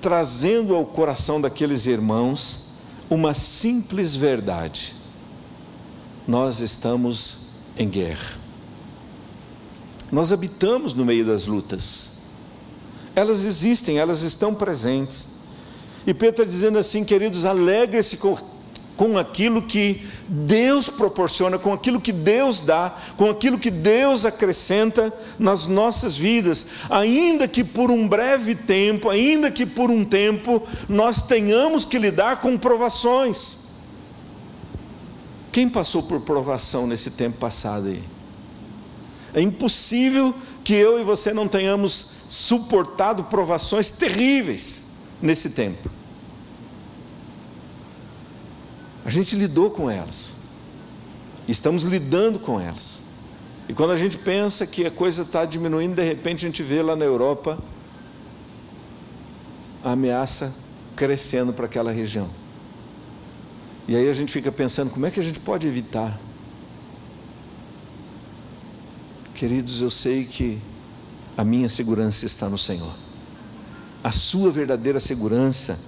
[0.00, 4.94] trazendo ao coração daqueles irmãos uma simples verdade.
[6.26, 8.36] Nós estamos em guerra.
[10.10, 12.22] Nós habitamos no meio das lutas.
[13.14, 15.40] Elas existem, elas estão presentes.
[16.06, 18.18] E Pedro está dizendo assim, queridos, alegre-se
[19.02, 25.12] com, aquilo que Deus proporciona, com aquilo que Deus dá, com aquilo que Deus acrescenta
[25.40, 31.20] nas nossas vidas, ainda que por um breve tempo, ainda que por um tempo, nós
[31.20, 33.72] tenhamos que lidar com provações.
[35.50, 38.04] Quem passou por provação nesse tempo passado aí?
[39.34, 40.32] É impossível
[40.62, 45.90] que eu e você não tenhamos suportado provações terríveis nesse tempo.
[49.01, 50.36] A gente lidou com elas,
[51.46, 53.02] estamos lidando com elas.
[53.68, 56.82] E quando a gente pensa que a coisa está diminuindo, de repente a gente vê
[56.82, 57.58] lá na Europa
[59.84, 60.54] a ameaça
[60.96, 62.28] crescendo para aquela região.
[63.86, 66.18] E aí a gente fica pensando: como é que a gente pode evitar?
[69.34, 70.60] Queridos, eu sei que
[71.36, 72.94] a minha segurança está no Senhor,
[74.02, 75.78] a sua verdadeira segurança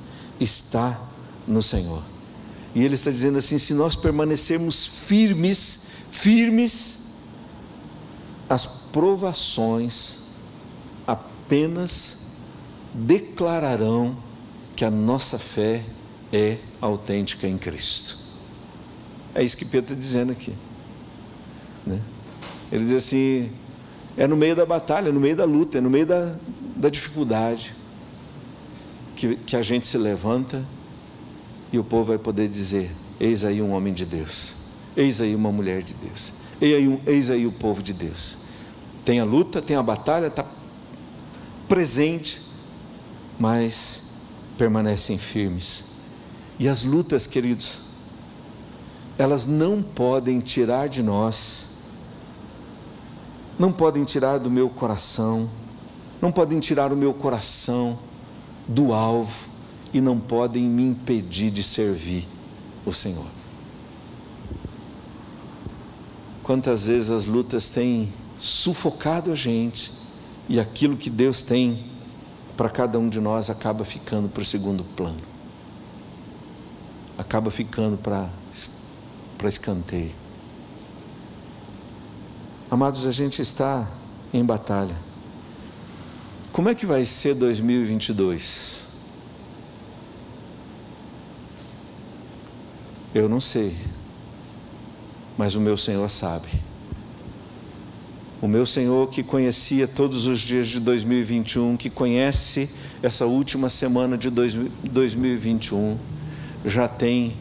[0.41, 1.01] está
[1.47, 2.14] no Senhor.
[2.75, 7.05] E Ele está dizendo assim: se nós permanecermos firmes, firmes,
[8.49, 10.25] as provações
[11.07, 12.33] apenas
[12.93, 14.17] declararão
[14.77, 15.85] que a nossa fé
[16.33, 18.19] é autêntica em Cristo.
[19.35, 20.53] É isso que Pedro está dizendo aqui.
[21.87, 22.01] Né?
[22.73, 23.51] Ele diz assim:
[24.17, 26.35] é no meio da batalha, é no meio da luta, é no meio da,
[26.77, 27.75] da dificuldade
[29.15, 30.65] que, que a gente se levanta
[31.75, 34.57] e o povo vai poder dizer: Eis aí um homem de Deus,
[34.97, 38.39] eis aí uma mulher de Deus, eis aí, eis aí o povo de Deus.
[39.05, 40.47] Tem a luta, tem a batalha, está
[41.69, 42.43] presente,
[43.39, 44.13] mas
[44.57, 45.95] permanecem firmes.
[46.61, 47.81] E as lutas, queridos,
[49.19, 51.81] elas não podem tirar de nós,
[53.59, 55.51] não podem tirar do meu coração,
[56.23, 57.99] não podem tirar o meu coração
[58.69, 59.54] do alvo
[59.95, 62.29] e não podem me impedir de servir
[62.85, 63.27] o Senhor.
[66.43, 69.91] Quantas vezes as lutas têm sufocado a gente
[70.49, 71.87] e aquilo que Deus tem
[72.57, 75.35] para cada um de nós acaba ficando para o segundo plano
[77.17, 78.29] acaba ficando para
[79.49, 80.13] escanteio.
[82.71, 83.89] Amados, a gente está
[84.33, 84.97] em batalha.
[86.53, 88.84] Como é que vai ser 2022?
[93.15, 93.73] Eu não sei,
[95.39, 96.49] mas o meu Senhor sabe.
[98.43, 102.69] O meu Senhor que conhecia todos os dias de 2021, que conhece
[103.01, 105.97] essa última semana de 2021,
[106.65, 107.37] já tem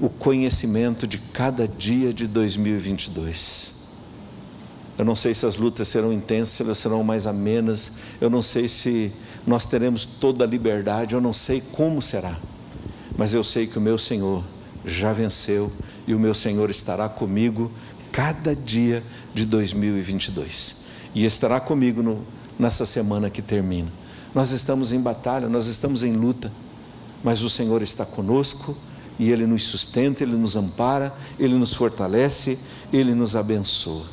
[0.00, 3.76] o conhecimento de cada dia de 2022.
[4.96, 8.40] Eu não sei se as lutas serão intensas, se elas serão mais amenas, eu não
[8.40, 9.12] sei se
[9.46, 12.34] nós teremos toda a liberdade, eu não sei como será,
[13.18, 14.42] mas eu sei que o meu Senhor
[14.88, 15.70] já venceu
[16.06, 17.70] e o meu Senhor estará comigo
[18.10, 19.02] cada dia
[19.34, 22.24] de 2022 e estará comigo no,
[22.58, 23.88] nessa semana que termina.
[24.34, 26.50] Nós estamos em batalha, nós estamos em luta
[27.22, 28.76] mas o Senhor está conosco
[29.18, 32.58] e Ele nos sustenta, Ele nos ampara, Ele nos fortalece,
[32.92, 34.04] Ele nos abençoa.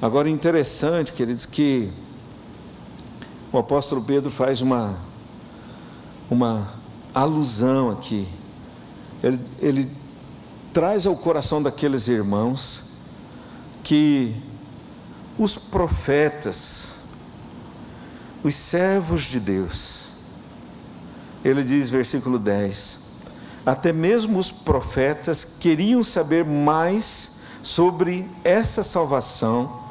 [0.00, 1.90] Agora, interessante, queridos, que
[3.52, 4.96] o apóstolo Pedro faz uma,
[6.30, 6.72] uma
[7.14, 8.26] alusão aqui.
[9.24, 9.90] Ele, ele
[10.70, 12.98] traz ao coração daqueles irmãos
[13.82, 14.36] que
[15.38, 17.04] os profetas,
[18.42, 20.10] os servos de Deus,
[21.42, 22.98] ele diz, versículo 10:
[23.64, 29.84] Até mesmo os profetas queriam saber mais sobre essa salvação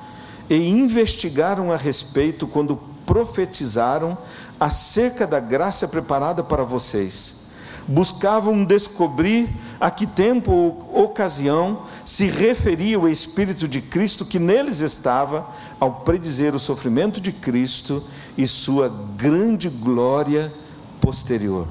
[0.48, 4.16] e investigaram a respeito quando profetizaram
[4.60, 7.43] acerca da graça preparada para vocês.
[7.88, 14.80] Buscavam descobrir a que tempo ou ocasião se referia o Espírito de Cristo que neles
[14.80, 15.48] estava
[15.80, 18.02] ao predizer o sofrimento de Cristo
[18.38, 20.54] e sua grande glória
[21.02, 21.68] posterior.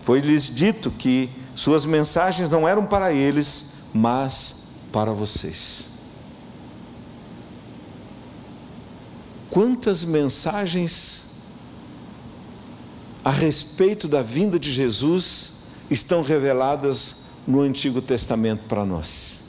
[0.00, 5.96] Foi-lhes dito que suas mensagens não eram para eles, mas para vocês.
[9.50, 11.25] Quantas mensagens
[13.26, 19.46] a respeito da vinda de Jesus estão reveladas no Antigo Testamento para nós?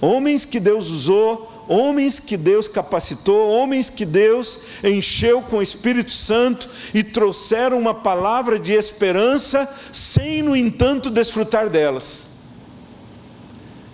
[0.00, 6.12] Homens que Deus usou homens que Deus capacitou, homens que Deus encheu com o Espírito
[6.12, 12.26] Santo e trouxeram uma palavra de esperança, sem, no entanto, desfrutar delas.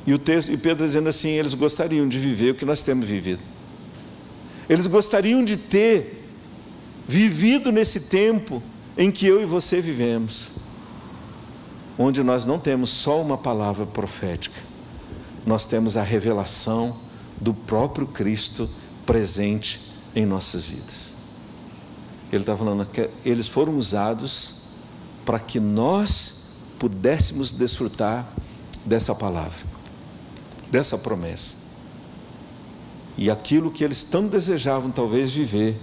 [0.07, 3.09] E o texto, e Pedro dizendo assim, eles gostariam de viver o que nós temos
[3.09, 3.41] vivido.
[4.69, 6.20] Eles gostariam de ter
[7.11, 8.63] vivido nesse tempo
[8.97, 10.53] em que eu e você vivemos,
[11.99, 14.63] onde nós não temos só uma palavra profética,
[15.45, 16.97] nós temos a revelação
[17.41, 18.71] do próprio Cristo
[19.05, 21.15] presente em nossas vidas.
[22.31, 24.69] Ele está falando que eles foram usados
[25.25, 28.33] para que nós pudéssemos desfrutar
[28.87, 29.67] dessa palavra,
[30.71, 31.57] dessa promessa.
[33.19, 35.77] E aquilo que eles tão desejavam talvez viver,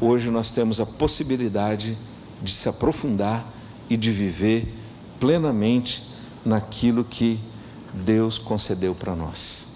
[0.00, 1.96] hoje nós temos a possibilidade
[2.42, 3.44] de se aprofundar
[3.88, 4.72] e de viver
[5.18, 6.14] plenamente
[6.44, 7.40] naquilo que
[7.92, 9.74] Deus concedeu para nós.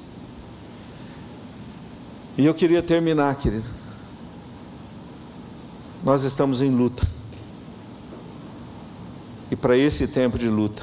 [2.37, 3.69] E eu queria terminar, querido.
[6.05, 7.07] Nós estamos em luta.
[9.51, 10.83] E para esse tempo de luta,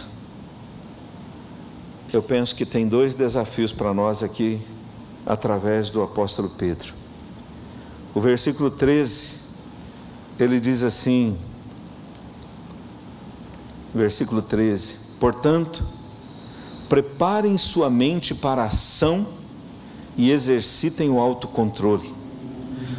[2.11, 4.59] eu penso que tem dois desafios para nós aqui,
[5.25, 7.04] através do apóstolo Pedro.
[8.15, 9.39] O versículo 13,
[10.39, 11.37] ele diz assim:
[13.93, 15.85] versículo 13: Portanto,
[16.87, 19.27] preparem sua mente para a ação
[20.15, 22.13] e exercitem o autocontrole.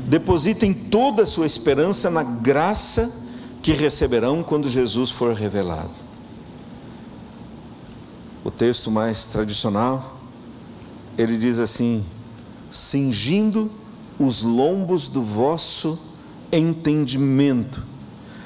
[0.06, 3.10] Depositem toda a sua esperança na graça
[3.62, 5.90] que receberão quando Jesus for revelado.
[8.44, 10.18] O texto mais tradicional,
[11.16, 12.04] ele diz assim:
[12.70, 13.70] cingindo
[14.18, 15.98] os lombos do vosso
[16.50, 17.82] entendimento,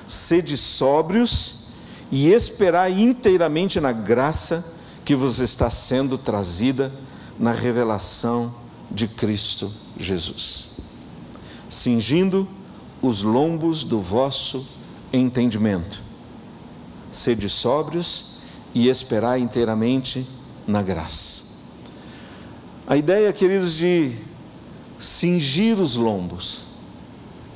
[0.06, 1.68] sede sóbrios
[2.10, 6.92] e esperai inteiramente na graça que vos está sendo trazida
[7.38, 8.52] na revelação
[8.90, 10.80] de Cristo Jesus.
[11.68, 12.48] Cingindo
[13.00, 14.66] os lombos do vosso
[15.12, 16.02] entendimento,
[17.10, 18.40] sede sóbrios
[18.74, 20.26] e esperai inteiramente
[20.66, 21.50] na graça.
[22.86, 24.16] A ideia, queridos, de
[25.00, 26.66] cingir os lombos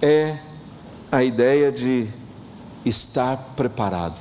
[0.01, 0.39] é
[1.13, 2.09] a ideia de
[2.85, 4.21] estar preparado.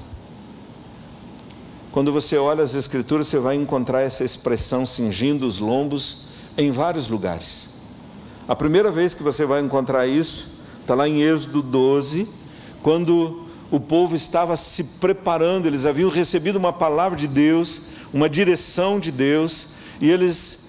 [1.91, 7.07] Quando você olha as Escrituras, você vai encontrar essa expressão cingindo os lombos em vários
[7.07, 7.69] lugares.
[8.47, 12.27] A primeira vez que você vai encontrar isso está lá em Êxodo 12,
[12.81, 18.99] quando o povo estava se preparando, eles haviam recebido uma palavra de Deus, uma direção
[18.99, 19.69] de Deus,
[20.01, 20.62] e eles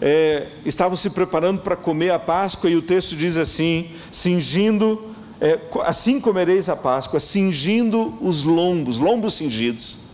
[0.00, 5.58] é, estavam se preparando para comer a Páscoa, e o texto diz assim: cingindo, é,
[5.84, 10.08] assim comereis a Páscoa, cingindo os lombos, lombos cingidos.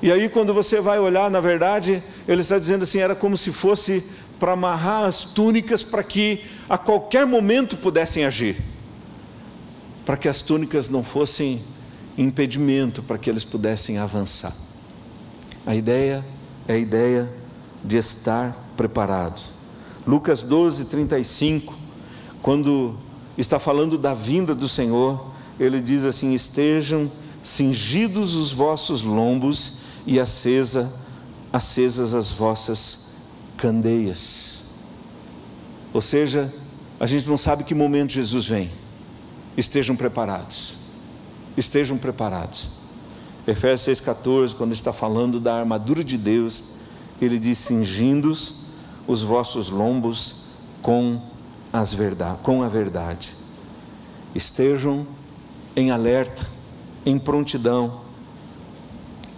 [0.00, 3.52] E aí, quando você vai olhar, na verdade, ele está dizendo assim: era como se
[3.52, 4.04] fosse
[4.38, 8.56] para amarrar as túnicas para que a qualquer momento pudessem agir,
[10.04, 11.62] para que as túnicas não fossem
[12.16, 14.52] impedimento para que eles pudessem avançar.
[15.64, 16.24] A ideia
[16.68, 17.28] é a ideia
[17.84, 19.52] de estar preparados.
[20.06, 21.74] Lucas 12, 35,
[22.40, 22.96] quando
[23.36, 27.10] está falando da vinda do Senhor, ele diz assim: estejam
[27.42, 30.92] cingidos os vossos lombos e acesa,
[31.52, 33.12] acesas as vossas
[33.56, 34.70] candeias.
[35.92, 36.52] Ou seja,
[36.98, 38.70] a gente não sabe que momento Jesus vem.
[39.56, 40.76] Estejam preparados.
[41.56, 42.82] Estejam preparados.
[43.46, 46.81] Efésios 6,14, quando está falando da armadura de Deus,
[47.20, 48.32] ele diz: cingindo
[49.06, 50.42] os vossos lombos
[50.80, 51.20] com,
[51.72, 53.34] as verdade, com a verdade.
[54.34, 55.06] Estejam
[55.76, 56.46] em alerta,
[57.04, 58.00] em prontidão,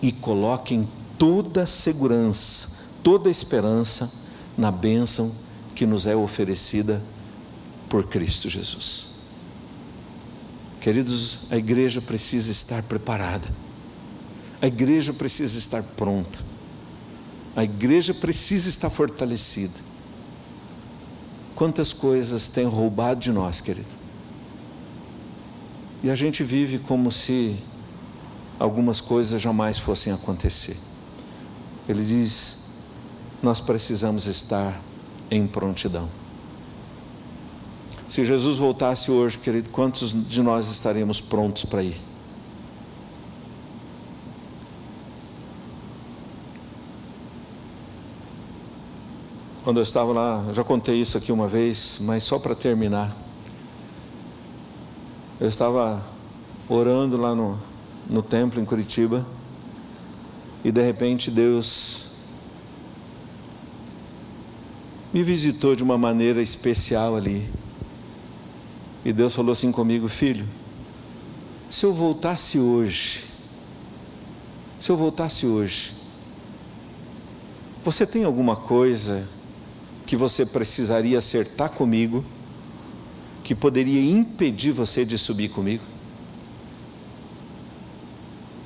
[0.00, 4.12] e coloquem toda a segurança, toda a esperança
[4.56, 5.32] na bênção
[5.74, 7.02] que nos é oferecida
[7.88, 9.14] por Cristo Jesus.
[10.80, 13.48] Queridos, a igreja precisa estar preparada,
[14.60, 16.38] a igreja precisa estar pronta,
[17.56, 19.78] a igreja precisa estar fortalecida.
[21.54, 23.86] Quantas coisas têm roubado de nós, querido?
[26.02, 27.56] E a gente vive como se
[28.58, 30.76] algumas coisas jamais fossem acontecer.
[31.88, 32.64] Ele diz:
[33.42, 34.80] nós precisamos estar
[35.30, 36.08] em prontidão.
[38.08, 42.00] Se Jesus voltasse hoje, querido, quantos de nós estaremos prontos para ir?
[49.64, 53.16] Quando eu estava lá, já contei isso aqui uma vez, mas só para terminar.
[55.40, 56.04] Eu estava
[56.68, 57.58] orando lá no,
[58.06, 59.26] no templo em Curitiba
[60.62, 62.16] e de repente Deus
[65.14, 67.48] me visitou de uma maneira especial ali.
[69.02, 70.46] E Deus falou assim comigo, filho,
[71.70, 73.24] se eu voltasse hoje,
[74.78, 75.94] se eu voltasse hoje,
[77.82, 79.28] Você tem alguma coisa
[80.06, 82.24] que você precisaria acertar comigo
[83.42, 85.84] que poderia impedir você de subir comigo?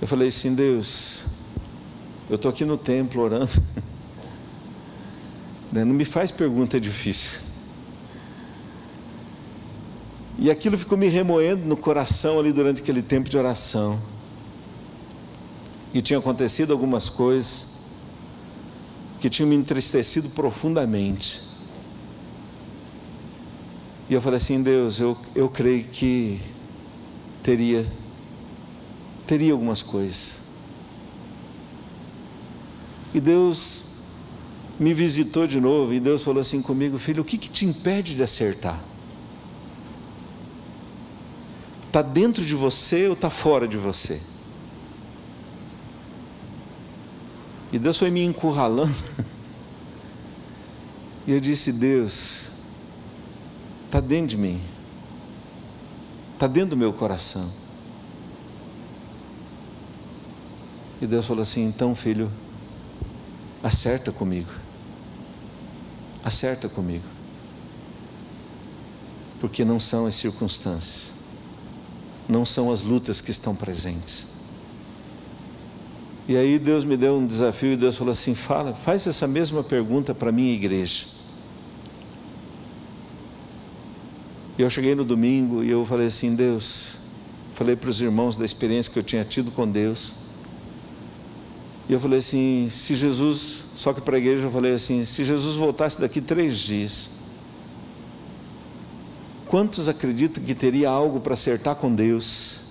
[0.01, 1.27] Eu falei assim, Deus,
[2.31, 3.51] eu estou aqui no templo orando.
[5.71, 7.41] Né, não me faz pergunta difícil.
[10.39, 14.01] E aquilo ficou me remoendo no coração ali durante aquele tempo de oração.
[15.93, 17.68] E tinha acontecido algumas coisas
[19.21, 21.43] que tinham me entristecido profundamente.
[24.09, 26.41] E eu falei assim, Deus, eu, eu creio que
[27.43, 27.87] teria
[29.27, 30.49] teria algumas coisas.
[33.13, 33.89] E Deus
[34.81, 38.15] me visitou de novo e Deus falou assim comigo, filho, o que, que te impede
[38.15, 38.83] de acertar?
[41.87, 44.21] Está dentro de você ou está fora de você?
[47.73, 48.95] E Deus foi me encurralando.
[51.27, 52.53] E eu disse: Deus,
[53.85, 54.59] está dentro de mim,
[56.33, 57.47] está dentro do meu coração.
[61.03, 62.33] E Deus falou assim: então, filho,
[63.63, 64.51] acerta comigo.
[66.25, 67.05] Acerta comigo.
[69.39, 71.13] Porque não são as circunstâncias,
[72.27, 74.38] não são as lutas que estão presentes.
[76.29, 79.65] E aí Deus me deu um desafio e Deus falou assim: fala, faz essa mesma
[79.65, 81.07] pergunta para a minha igreja.
[84.59, 87.07] E eu cheguei no domingo e eu falei assim: Deus,
[87.55, 90.17] falei para os irmãos da experiência que eu tinha tido com Deus.
[91.89, 95.25] E eu falei assim: se Jesus, só que para a igreja eu falei assim: se
[95.25, 97.11] Jesus voltasse daqui três dias,
[99.47, 102.68] quantos acreditam que teria algo para acertar com Deus?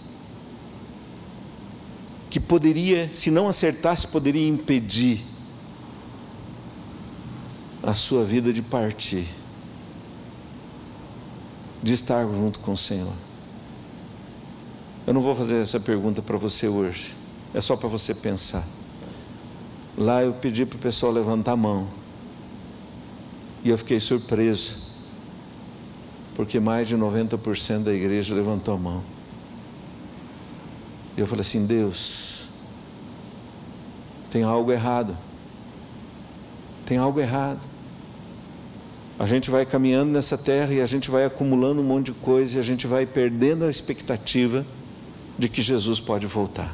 [2.29, 5.23] Que poderia, se não acertasse, poderia impedir
[7.81, 9.25] a sua vida de partir,
[11.81, 13.13] de estar junto com o Senhor.
[15.05, 17.15] Eu não vou fazer essa pergunta para você hoje,
[17.53, 18.67] é só para você pensar.
[19.97, 21.87] Lá eu pedi para o pessoal levantar a mão.
[23.63, 24.83] E eu fiquei surpreso,
[26.35, 29.03] porque mais de 90% da igreja levantou a mão.
[31.17, 32.49] E eu falei assim: Deus,
[34.29, 35.17] tem algo errado.
[36.85, 37.59] Tem algo errado.
[39.19, 42.57] A gente vai caminhando nessa terra e a gente vai acumulando um monte de coisa
[42.57, 44.63] e a gente vai perdendo a expectativa
[45.39, 46.71] de que Jesus pode voltar.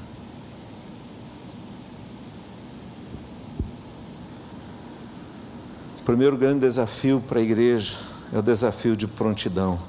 [6.02, 7.96] O primeiro grande desafio para a igreja
[8.34, 9.80] é o desafio de prontidão.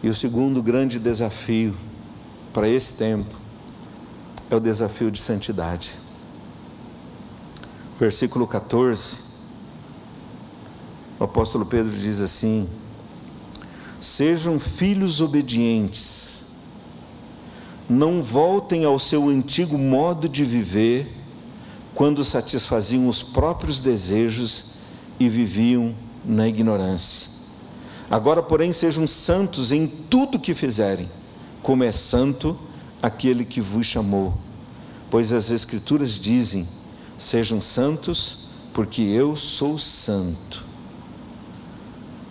[0.00, 1.74] E o segundo grande desafio
[2.52, 3.34] para esse tempo
[4.50, 5.94] é o desafio de santidade.
[7.98, 9.18] Versículo 14,
[11.18, 12.68] o apóstolo Pedro diz assim:
[14.00, 16.56] Sejam filhos obedientes,
[17.88, 21.14] não voltem ao seu antigo modo de viver
[21.94, 24.76] quando satisfaziam os próprios desejos
[25.18, 25.94] e viviam
[26.24, 27.30] na ignorância.
[28.10, 31.08] Agora, porém, sejam santos em tudo que fizerem,
[31.62, 32.56] como é santo
[33.02, 34.34] aquele que vos chamou.
[35.10, 36.66] Pois as Escrituras dizem:
[37.18, 40.64] sejam santos, porque eu sou santo.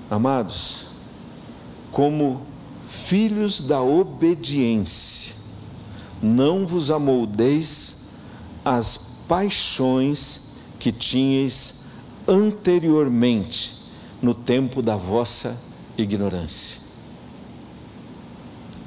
[0.09, 0.87] Amados,
[1.91, 2.41] como
[2.83, 5.35] filhos da obediência,
[6.21, 8.09] não vos amoldeis
[8.65, 11.85] às paixões que tinhas
[12.27, 13.75] anteriormente
[14.21, 15.55] no tempo da vossa
[15.97, 16.88] ignorância.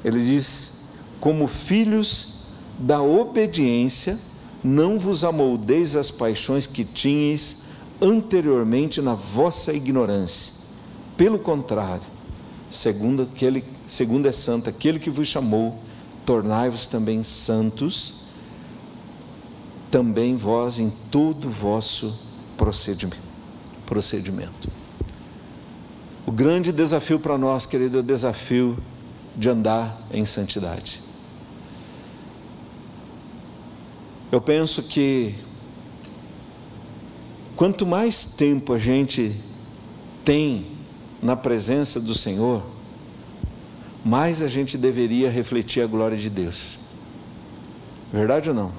[0.03, 0.85] Ele diz:
[1.19, 2.45] como filhos
[2.79, 4.17] da obediência,
[4.63, 7.63] não vos amoldeis as paixões que tinhas
[8.01, 10.53] anteriormente na vossa ignorância.
[11.15, 12.03] Pelo contrário,
[12.69, 15.77] segundo aquele, segundo é santo aquele que vos chamou,
[16.25, 18.23] tornai-vos também santos
[19.93, 22.17] também vós em todo o vosso
[22.57, 23.21] procedimento.
[26.25, 28.75] O grande desafio para nós, querido, é o desafio
[29.35, 31.01] de andar em santidade.
[34.31, 35.35] Eu penso que
[37.55, 39.35] quanto mais tempo a gente
[40.25, 40.65] tem
[41.21, 42.63] na presença do Senhor,
[44.03, 46.79] mais a gente deveria refletir a glória de Deus.
[48.11, 48.71] Verdade ou não?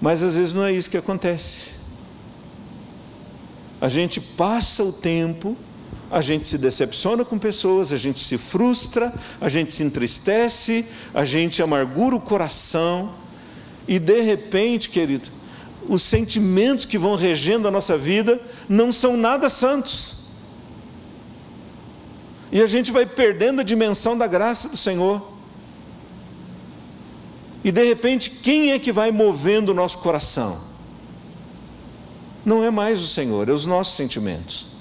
[0.00, 1.80] Mas às vezes não é isso que acontece.
[3.80, 5.56] A gente passa o tempo,
[6.10, 10.84] a gente se decepciona com pessoas, a gente se frustra, a gente se entristece,
[11.14, 13.14] a gente amargura o coração,
[13.86, 15.28] e de repente, querido,
[15.88, 20.30] os sentimentos que vão regendo a nossa vida não são nada santos.
[22.52, 25.22] E a gente vai perdendo a dimensão da graça do Senhor.
[27.62, 30.60] E de repente, quem é que vai movendo o nosso coração?
[32.44, 34.79] Não é mais o Senhor, é os nossos sentimentos.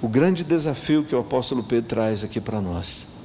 [0.00, 3.16] O grande desafio que o apóstolo Pedro traz aqui para nós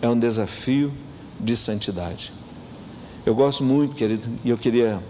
[0.00, 0.92] é um desafio
[1.40, 2.32] de santidade.
[3.26, 5.02] Eu gosto muito, querido, e eu queria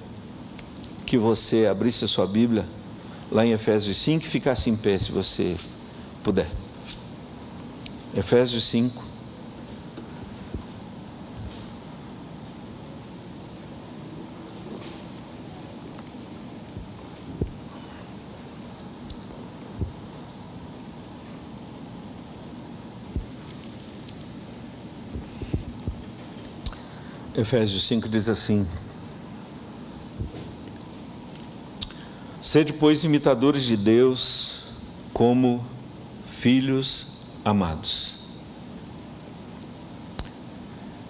[1.05, 2.66] que você abrisse a sua Bíblia
[3.30, 5.57] lá em Efésios 5 e ficasse em pé se você
[6.22, 6.48] puder.
[8.16, 9.13] Efésios 5.
[27.45, 28.66] Efésios 5 diz assim:
[32.40, 34.78] Sede, pois, imitadores de Deus
[35.12, 35.62] como
[36.24, 38.38] filhos amados.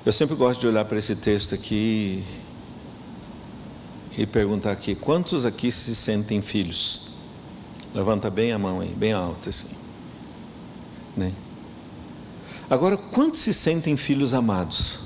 [0.05, 2.25] Eu sempre gosto de olhar para esse texto aqui
[4.19, 7.11] e perguntar aqui: quantos aqui se sentem filhos?
[7.95, 9.77] Levanta bem a mão aí, bem alto assim.
[11.17, 11.33] Né?
[12.69, 15.04] Agora, quantos se sentem filhos amados?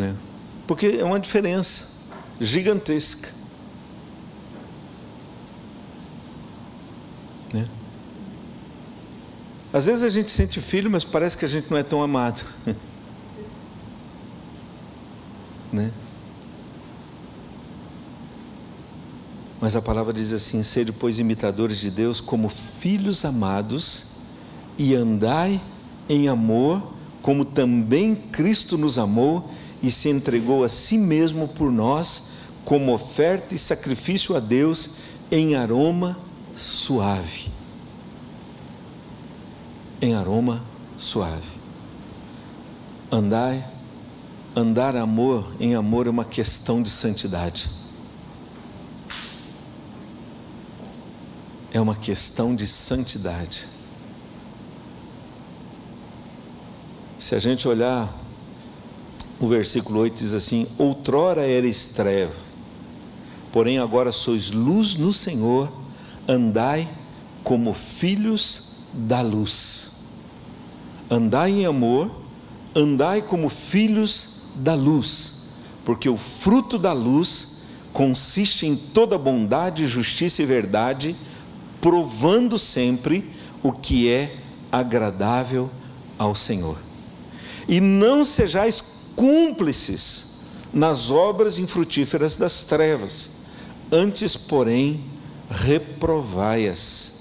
[0.00, 0.16] Né?
[0.66, 2.08] Porque é uma diferença
[2.40, 3.28] gigantesca.
[7.52, 7.68] Né?
[9.70, 12.42] Às vezes a gente sente filho, mas parece que a gente não é tão amado.
[15.70, 15.92] né?
[19.60, 24.06] Mas a palavra diz assim: sede, pois, imitadores de Deus como filhos amados,
[24.78, 25.60] e andai
[26.08, 32.30] em amor, como também Cristo nos amou e se entregou a si mesmo por nós,
[32.64, 34.98] como oferta e sacrifício a Deus
[35.30, 36.18] em aroma
[36.54, 37.50] suave.
[40.00, 40.62] Em aroma
[40.96, 41.58] suave.
[43.10, 43.66] Andai,
[44.54, 47.70] andar amor em amor é uma questão de santidade.
[51.72, 53.66] É uma questão de santidade.
[57.18, 58.19] Se a gente olhar
[59.40, 62.34] o versículo 8 diz assim: Outrora eres treva,
[63.50, 65.72] porém agora sois luz no Senhor,
[66.28, 66.86] andai
[67.42, 69.92] como filhos da luz.
[71.10, 72.10] Andai em amor,
[72.76, 75.46] andai como filhos da luz,
[75.84, 77.62] porque o fruto da luz
[77.92, 81.16] consiste em toda bondade, justiça e verdade,
[81.80, 83.28] provando sempre
[83.62, 84.36] o que é
[84.70, 85.68] agradável
[86.18, 86.78] ao Senhor.
[87.66, 88.80] E não sejais
[89.16, 90.40] cúmplices
[90.72, 93.46] nas obras infrutíferas das trevas,
[93.90, 95.04] antes, porém,
[95.50, 97.20] reprovai-as.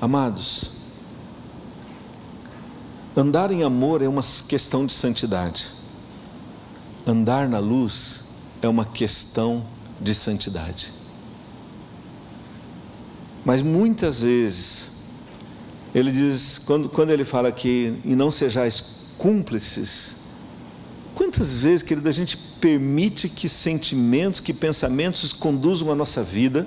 [0.00, 0.70] Amados,
[3.16, 5.70] andar em amor é uma questão de santidade,
[7.06, 8.30] andar na luz
[8.62, 9.66] é uma questão
[10.00, 10.92] de santidade.
[13.44, 15.02] Mas muitas vezes,
[15.94, 20.16] ele diz, quando, quando ele fala que, e não sejais cúmplices.
[21.14, 26.66] Quantas vezes, querido, a gente permite que sentimentos, que pensamentos conduzam a nossa vida,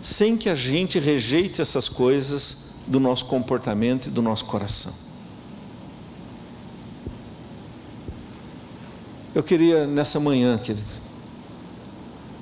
[0.00, 4.94] sem que a gente rejeite essas coisas do nosso comportamento e do nosso coração?
[9.34, 10.86] Eu queria nessa manhã, querido,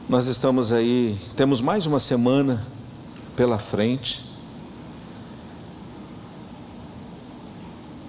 [0.06, 2.66] nós estamos aí, temos mais uma semana
[3.34, 4.27] pela frente,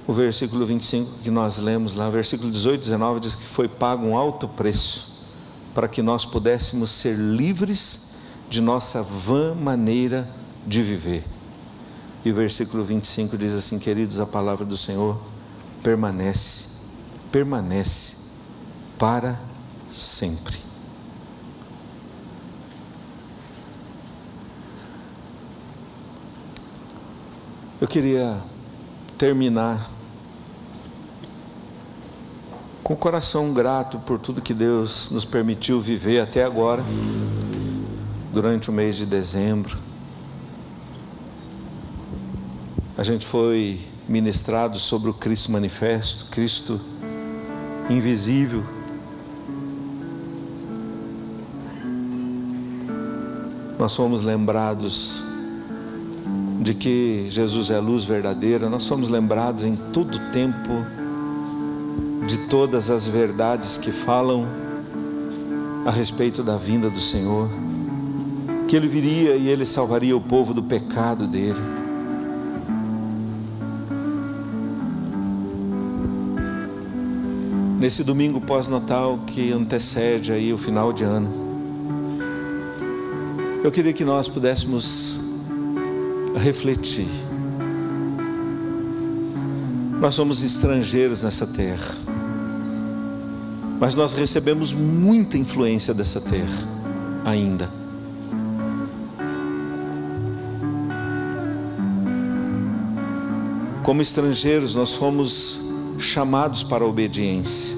[0.10, 4.08] o versículo 25 que nós lemos lá, versículo 18 e 19 diz que foi pago
[4.08, 5.28] um alto preço
[5.72, 8.16] para que nós pudéssemos ser livres
[8.50, 10.28] de nossa vã maneira
[10.66, 11.24] de viver.
[12.26, 15.16] E o versículo 25 diz assim: Queridos, a palavra do Senhor
[15.84, 16.70] permanece,
[17.32, 18.16] permanece
[18.98, 19.40] para
[19.92, 20.58] sempre.
[27.80, 28.42] Eu queria
[29.20, 29.99] terminar
[32.90, 36.84] com o coração grato por tudo que Deus nos permitiu viver até agora,
[38.34, 39.78] durante o mês de dezembro.
[42.98, 46.82] A gente foi ministrado sobre o Cristo manifesto, Cristo
[47.92, 48.64] invisível.
[53.78, 55.24] Nós fomos lembrados
[56.60, 60.99] de que Jesus é a luz verdadeira, nós somos lembrados em todo tempo
[62.30, 64.46] de todas as verdades que falam
[65.84, 67.50] a respeito da vinda do Senhor,
[68.68, 71.60] que Ele viria e Ele salvaria o povo do pecado dele.
[77.80, 81.30] Nesse domingo pós-natal que antecede aí o final de ano,
[83.64, 85.20] eu queria que nós pudéssemos
[86.36, 87.10] refletir.
[90.00, 92.09] Nós somos estrangeiros nessa terra,
[93.80, 96.68] mas nós recebemos muita influência dessa terra
[97.24, 97.70] ainda.
[103.84, 105.62] Como estrangeiros, nós fomos
[105.98, 107.78] chamados para a obediência.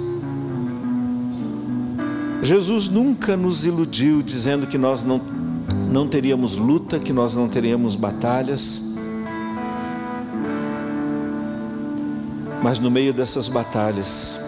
[2.42, 5.22] Jesus nunca nos iludiu dizendo que nós não,
[5.88, 8.96] não teríamos luta, que nós não teríamos batalhas.
[12.64, 14.41] Mas no meio dessas batalhas,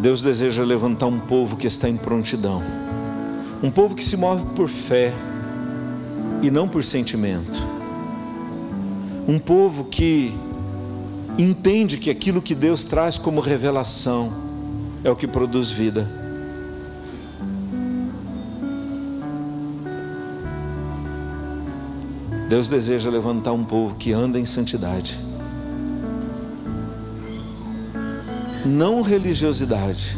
[0.00, 2.62] Deus deseja levantar um povo que está em prontidão,
[3.62, 5.12] um povo que se move por fé
[6.42, 7.62] e não por sentimento,
[9.28, 10.34] um povo que
[11.36, 14.32] entende que aquilo que Deus traz como revelação
[15.04, 16.10] é o que produz vida.
[22.48, 25.29] Deus deseja levantar um povo que anda em santidade.
[28.70, 30.16] Não religiosidade,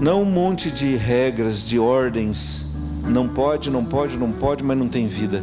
[0.00, 2.76] não um monte de regras, de ordens,
[3.08, 5.42] não pode, não pode, não pode, mas não tem vida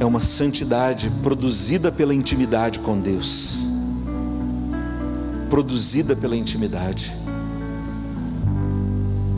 [0.00, 3.66] é uma santidade produzida pela intimidade com Deus.
[5.50, 7.14] Produzida pela intimidade.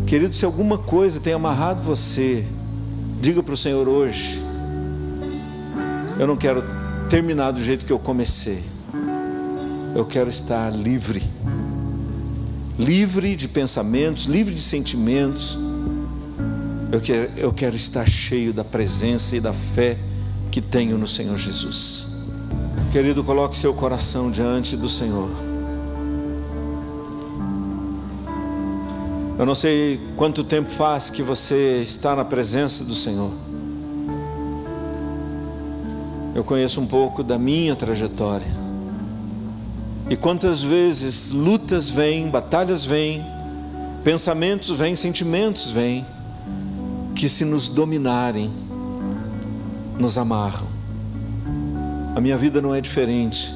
[0.06, 2.46] Querido, se alguma coisa tem amarrado você,
[3.20, 4.40] diga para o Senhor hoje:
[6.16, 6.62] eu não quero
[7.08, 8.62] terminar do jeito que eu comecei,
[9.94, 11.22] eu quero estar livre.
[12.78, 15.58] Livre de pensamentos, livre de sentimentos.
[16.90, 19.98] Eu quero, eu quero estar cheio da presença e da fé
[20.50, 22.26] que tenho no Senhor Jesus.
[22.90, 25.30] Querido, coloque seu coração diante do Senhor.
[29.38, 33.32] Eu não sei quanto tempo faz que você está na presença do Senhor.
[36.34, 38.61] Eu conheço um pouco da minha trajetória.
[40.12, 43.24] E quantas vezes lutas vêm, batalhas vêm,
[44.04, 46.04] pensamentos vêm, sentimentos vêm,
[47.14, 48.52] que se nos dominarem,
[49.98, 50.66] nos amarram.
[52.14, 53.54] A minha vida não é diferente.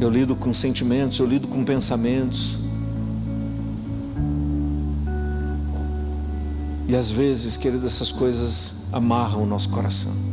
[0.00, 2.60] Eu lido com sentimentos, eu lido com pensamentos.
[6.88, 10.29] E às vezes, querido, essas coisas amarram o nosso coração.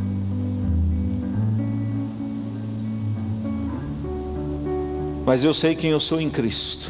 [5.28, 6.90] Mas eu sei quem eu sou em Cristo.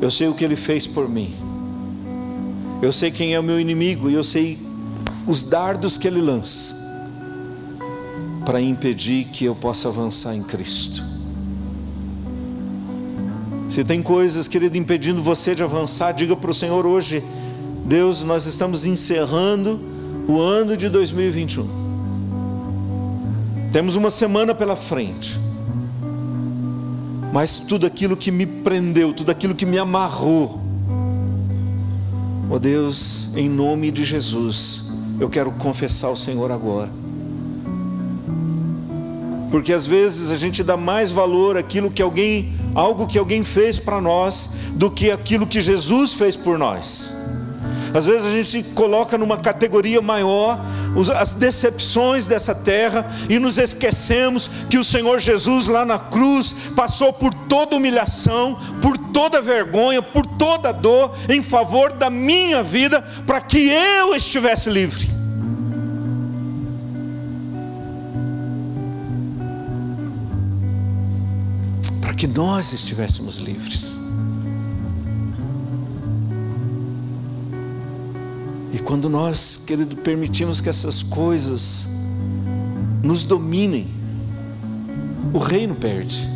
[0.00, 1.34] Eu sei o que Ele fez por mim.
[2.80, 4.58] Eu sei quem é o meu inimigo e eu sei
[5.26, 6.74] os dardos que ele lança
[8.44, 11.02] para impedir que eu possa avançar em Cristo.
[13.68, 17.22] Se tem coisas, querido, impedindo você de avançar, diga para o Senhor hoje:
[17.84, 19.78] Deus, nós estamos encerrando
[20.26, 21.68] o ano de 2021.
[23.72, 25.43] Temos uma semana pela frente.
[27.34, 30.60] Mas tudo aquilo que me prendeu, tudo aquilo que me amarrou,
[32.48, 36.88] oh Deus, em nome de Jesus, eu quero confessar ao Senhor agora.
[39.50, 43.80] Porque às vezes a gente dá mais valor àquilo que alguém, algo que alguém fez
[43.80, 47.23] para nós, do que aquilo que Jesus fez por nós.
[47.94, 50.58] Às vezes a gente coloca numa categoria maior
[51.16, 57.12] as decepções dessa terra e nos esquecemos que o Senhor Jesus lá na cruz passou
[57.12, 63.40] por toda humilhação, por toda vergonha, por toda dor em favor da minha vida para
[63.40, 65.08] que eu estivesse livre.
[72.00, 74.03] Para que nós estivéssemos livres.
[78.84, 81.88] Quando nós, querido, permitimos que essas coisas
[83.02, 83.88] nos dominem,
[85.32, 86.28] o reino perde.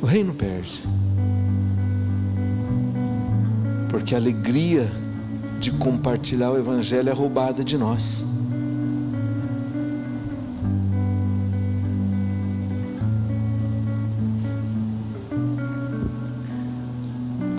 [0.00, 0.82] O reino perde.
[3.88, 4.90] Porque a alegria
[5.58, 8.37] de compartilhar o Evangelho é roubada de nós.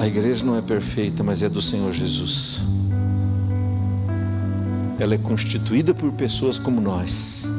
[0.09, 2.63] Igreja não é perfeita, mas é do Senhor Jesus.
[4.99, 7.49] Ela é constituída por pessoas como nós,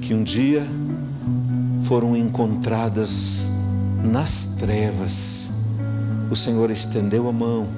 [0.00, 0.66] que um dia
[1.82, 3.48] foram encontradas
[4.02, 5.66] nas trevas.
[6.30, 7.68] O Senhor estendeu a mão,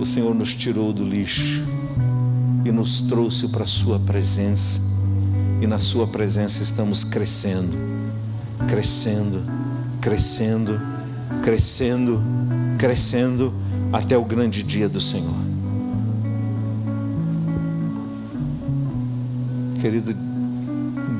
[0.00, 1.62] o Senhor nos tirou do lixo
[2.64, 4.80] e nos trouxe para a Sua presença.
[5.60, 7.76] E na Sua presença estamos crescendo,
[8.66, 9.42] crescendo,
[10.00, 10.80] crescendo,
[11.42, 12.20] crescendo,
[12.78, 13.52] crescendo
[13.92, 15.34] até o grande dia do Senhor.
[19.80, 20.14] Querido,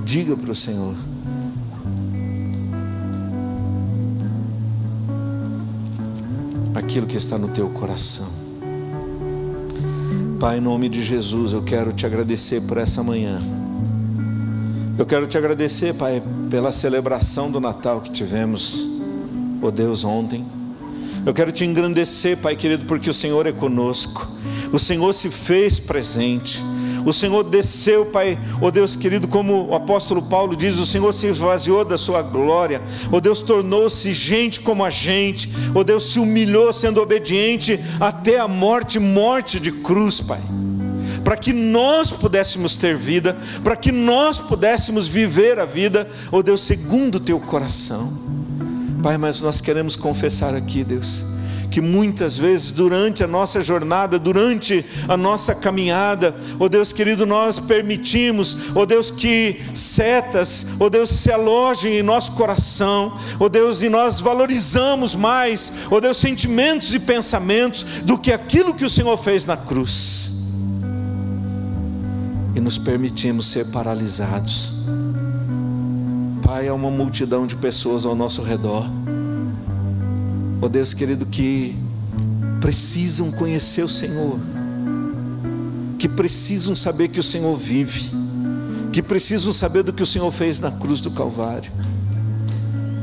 [0.04, 0.94] diga para o Senhor:
[6.74, 8.28] aquilo que está no teu coração.
[10.38, 13.40] Pai, em nome de Jesus, eu quero te agradecer por essa manhã.
[14.98, 18.99] Eu quero te agradecer, Pai, pela celebração do Natal que tivemos,
[19.62, 20.44] oh Deus, ontem.
[21.24, 24.26] Eu quero te engrandecer, Pai querido, porque o Senhor é conosco.
[24.72, 26.62] O Senhor se fez presente.
[27.04, 31.26] O Senhor desceu, Pai, oh Deus querido, como o apóstolo Paulo diz, o Senhor se
[31.26, 36.72] esvaziou da sua glória, oh Deus tornou-se gente como a gente, oh Deus se humilhou
[36.72, 40.40] sendo obediente até a morte morte de cruz, Pai.
[41.24, 46.62] Para que nós pudéssemos ter vida, para que nós pudéssemos viver a vida, ó Deus,
[46.62, 48.29] segundo o teu coração.
[49.02, 51.24] Pai, mas nós queremos confessar aqui, Deus,
[51.70, 57.24] que muitas vezes durante a nossa jornada, durante a nossa caminhada, ó oh Deus querido,
[57.24, 63.18] nós permitimos, ó oh Deus, que setas, ó oh Deus, se alojem em nosso coração,
[63.38, 68.84] ó Deus, e nós valorizamos mais, ó Deus, sentimentos e pensamentos do que aquilo que
[68.84, 70.32] o Senhor fez na cruz.
[72.54, 74.80] E nos permitimos ser paralisados.
[76.50, 78.84] Pai, há uma multidão de pessoas ao nosso redor
[80.60, 81.76] ó oh Deus querido, que
[82.60, 84.36] precisam conhecer o Senhor,
[85.96, 88.10] que precisam saber que o Senhor vive,
[88.92, 91.70] que precisam saber do que o Senhor fez na cruz do Calvário,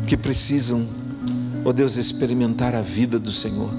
[0.06, 0.86] que precisam,
[1.64, 3.70] ó oh Deus, experimentar a vida do Senhor.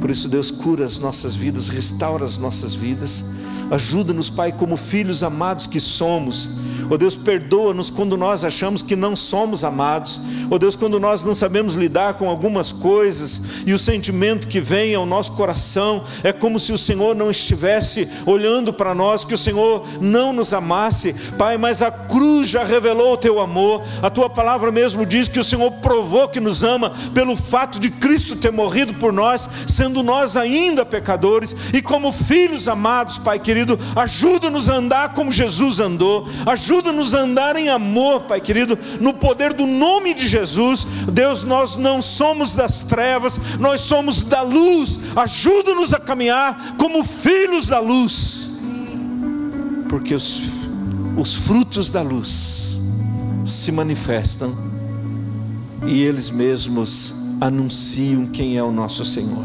[0.00, 3.24] Por isso, Deus cura as nossas vidas, restaura as nossas vidas,
[3.70, 9.14] ajuda-nos, Pai, como filhos amados que somos Oh Deus, perdoa-nos quando nós achamos que não
[9.14, 10.20] somos amados.
[10.50, 14.94] Oh Deus, quando nós não sabemos lidar com algumas coisas e o sentimento que vem
[14.94, 19.38] ao nosso coração é como se o Senhor não estivesse olhando para nós, que o
[19.38, 21.14] Senhor não nos amasse.
[21.36, 23.82] Pai, mas a cruz já revelou o teu amor.
[24.02, 27.90] A tua palavra mesmo diz que o Senhor provou que nos ama pelo fato de
[27.90, 33.78] Cristo ter morrido por nós, sendo nós ainda pecadores e como filhos amados, Pai querido,
[33.94, 36.28] ajuda-nos a andar como Jesus andou.
[36.46, 40.86] Ajuda ajuda-nos a andar em amor, Pai querido, no poder do nome de Jesus.
[41.10, 45.00] Deus, nós não somos das trevas, nós somos da luz.
[45.16, 48.50] Ajuda-nos a caminhar como filhos da luz,
[49.88, 50.42] porque os,
[51.16, 52.78] os frutos da luz
[53.46, 54.54] se manifestam
[55.86, 59.44] e eles mesmos anunciam quem é o nosso Senhor.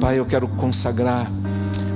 [0.00, 1.30] Pai, eu quero consagrar,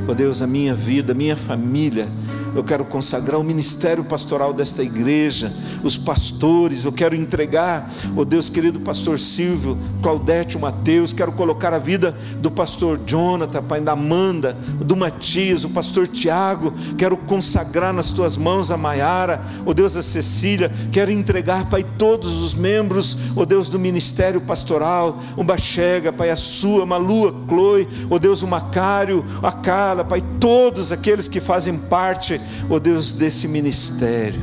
[0.06, 2.06] ó Deus, a minha vida, a minha família
[2.54, 8.48] eu quero consagrar o ministério pastoral desta igreja, os pastores, eu quero entregar, oh Deus
[8.48, 14.52] querido pastor Silvio, Claudete, Mateus, quero colocar a vida do pastor Jonathan, pai da Amanda,
[14.80, 19.96] do Matias, o pastor Tiago, quero consagrar nas tuas mãos a Maiara, o oh Deus
[19.96, 26.12] a Cecília, quero entregar, pai, todos os membros, oh Deus do ministério pastoral, o Bachega,
[26.12, 31.28] pai, a sua, a Malua, Chloe, o Deus o Macário, a Carla, pai, todos aqueles
[31.28, 34.40] que fazem parte ó oh Deus, desse ministério.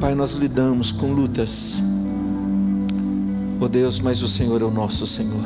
[0.00, 1.78] Pai, nós lidamos com lutas,
[3.60, 5.44] ó oh Deus, mas o Senhor é o nosso Senhor.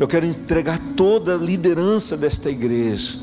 [0.00, 3.18] Eu quero entregar toda a liderança desta igreja,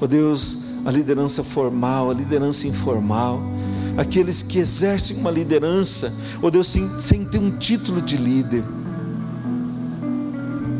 [0.00, 3.42] ó oh Deus, a liderança formal, a liderança informal,
[3.96, 8.64] aqueles que exercem uma liderança, ó Deus, sem, sem ter um título de líder.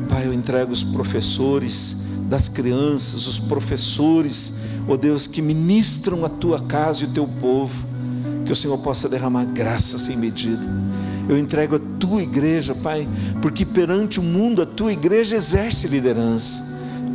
[0.08, 6.60] Pai, eu entrego os professores das crianças, os professores ó Deus, que ministram a tua
[6.60, 7.86] casa e o teu povo,
[8.44, 10.62] que o Senhor possa derramar graça sem medida.
[11.28, 13.08] Eu entrego a tua igreja, Pai,
[13.40, 16.68] porque perante o mundo a tua igreja exerce liderança.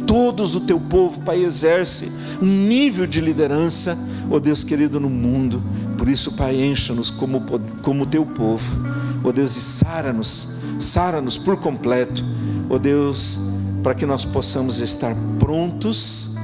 [0.08, 2.10] Todos do teu povo, Pai, exerce
[2.42, 3.98] um nível de liderança,
[4.30, 5.62] ó Deus querido, no mundo.
[5.98, 7.44] Por isso, Pai, encha-nos como,
[7.82, 8.82] como teu povo,
[9.24, 12.24] ó Deus, e sara-nos, sara-nos por completo,
[12.70, 13.55] ó Deus,
[13.86, 16.36] para que nós possamos estar prontos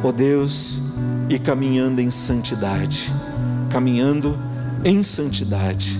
[0.00, 0.80] ó oh Deus,
[1.28, 3.12] e caminhando em santidade,
[3.68, 4.38] caminhando
[4.84, 5.98] em santidade,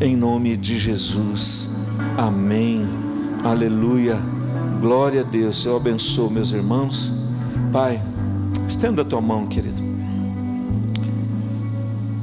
[0.00, 1.76] em nome de Jesus.
[2.16, 2.86] Amém.
[3.44, 4.18] Aleluia.
[4.80, 5.66] Glória a Deus.
[5.66, 7.28] Eu abençoo meus irmãos.
[7.70, 8.00] Pai,
[8.66, 9.82] estenda a tua mão, querido.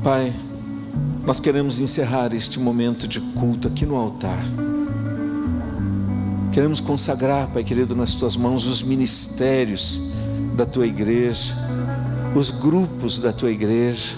[0.03, 0.33] Pai,
[1.23, 4.66] nós queremos encerrar este momento de culto aqui no altar.
[6.57, 10.09] Queremos consagrar, Pai querido, nas tuas mãos os ministérios
[10.55, 11.53] da tua igreja,
[12.33, 14.15] os grupos da tua igreja.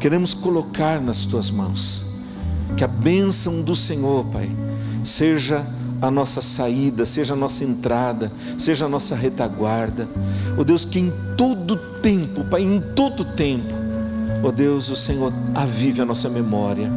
[0.00, 2.24] Queremos colocar nas tuas mãos.
[2.76, 4.50] Que a bênção do Senhor, Pai,
[5.04, 5.64] seja
[6.02, 10.08] a nossa saída, seja a nossa entrada, seja a nossa retaguarda.
[10.58, 13.72] Ó oh Deus, que em todo tempo, Pai, em todo tempo,
[14.42, 16.90] ó oh Deus, o Senhor avive a nossa memória,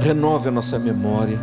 [0.00, 1.38] renove a nossa memória,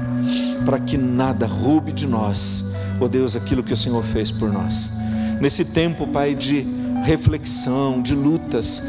[0.65, 2.69] para que nada roube de nós
[2.99, 4.97] ó oh Deus, aquilo que o Senhor fez por nós.
[5.39, 6.65] Nesse tempo, Pai, de
[7.03, 8.83] reflexão, de lutas,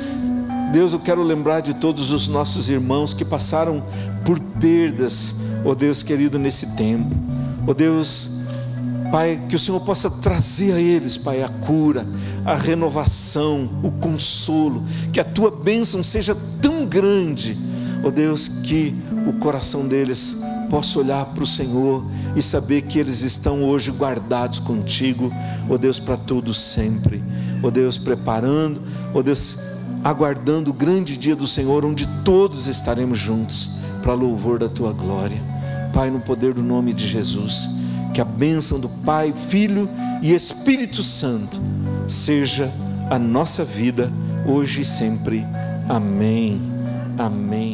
[0.72, 3.82] Deus, eu quero lembrar de todos os nossos irmãos que passaram
[4.24, 7.14] por perdas, ó oh Deus querido, nesse tempo.
[7.66, 8.42] Ó oh Deus,
[9.12, 12.04] Pai, que o Senhor possa trazer a eles, Pai, a cura,
[12.44, 17.56] a renovação, o consolo, que a tua bênção seja tão grande,
[18.02, 18.94] ó oh Deus, que
[19.26, 22.04] o coração deles possa olhar para o Senhor
[22.36, 25.32] e saber que eles estão hoje guardados contigo,
[25.68, 27.22] ó Deus, para todos sempre.
[27.62, 28.80] Ó Deus, preparando,
[29.12, 29.58] ó Deus,
[30.02, 35.40] aguardando o grande dia do Senhor, onde todos estaremos juntos para louvor da tua glória.
[35.92, 37.70] Pai, no poder do nome de Jesus,
[38.14, 39.88] que a bênção do Pai, Filho
[40.22, 41.60] e Espírito Santo
[42.06, 42.70] seja
[43.10, 44.10] a nossa vida
[44.46, 45.44] hoje e sempre.
[45.88, 46.60] Amém.
[47.18, 47.69] Amém.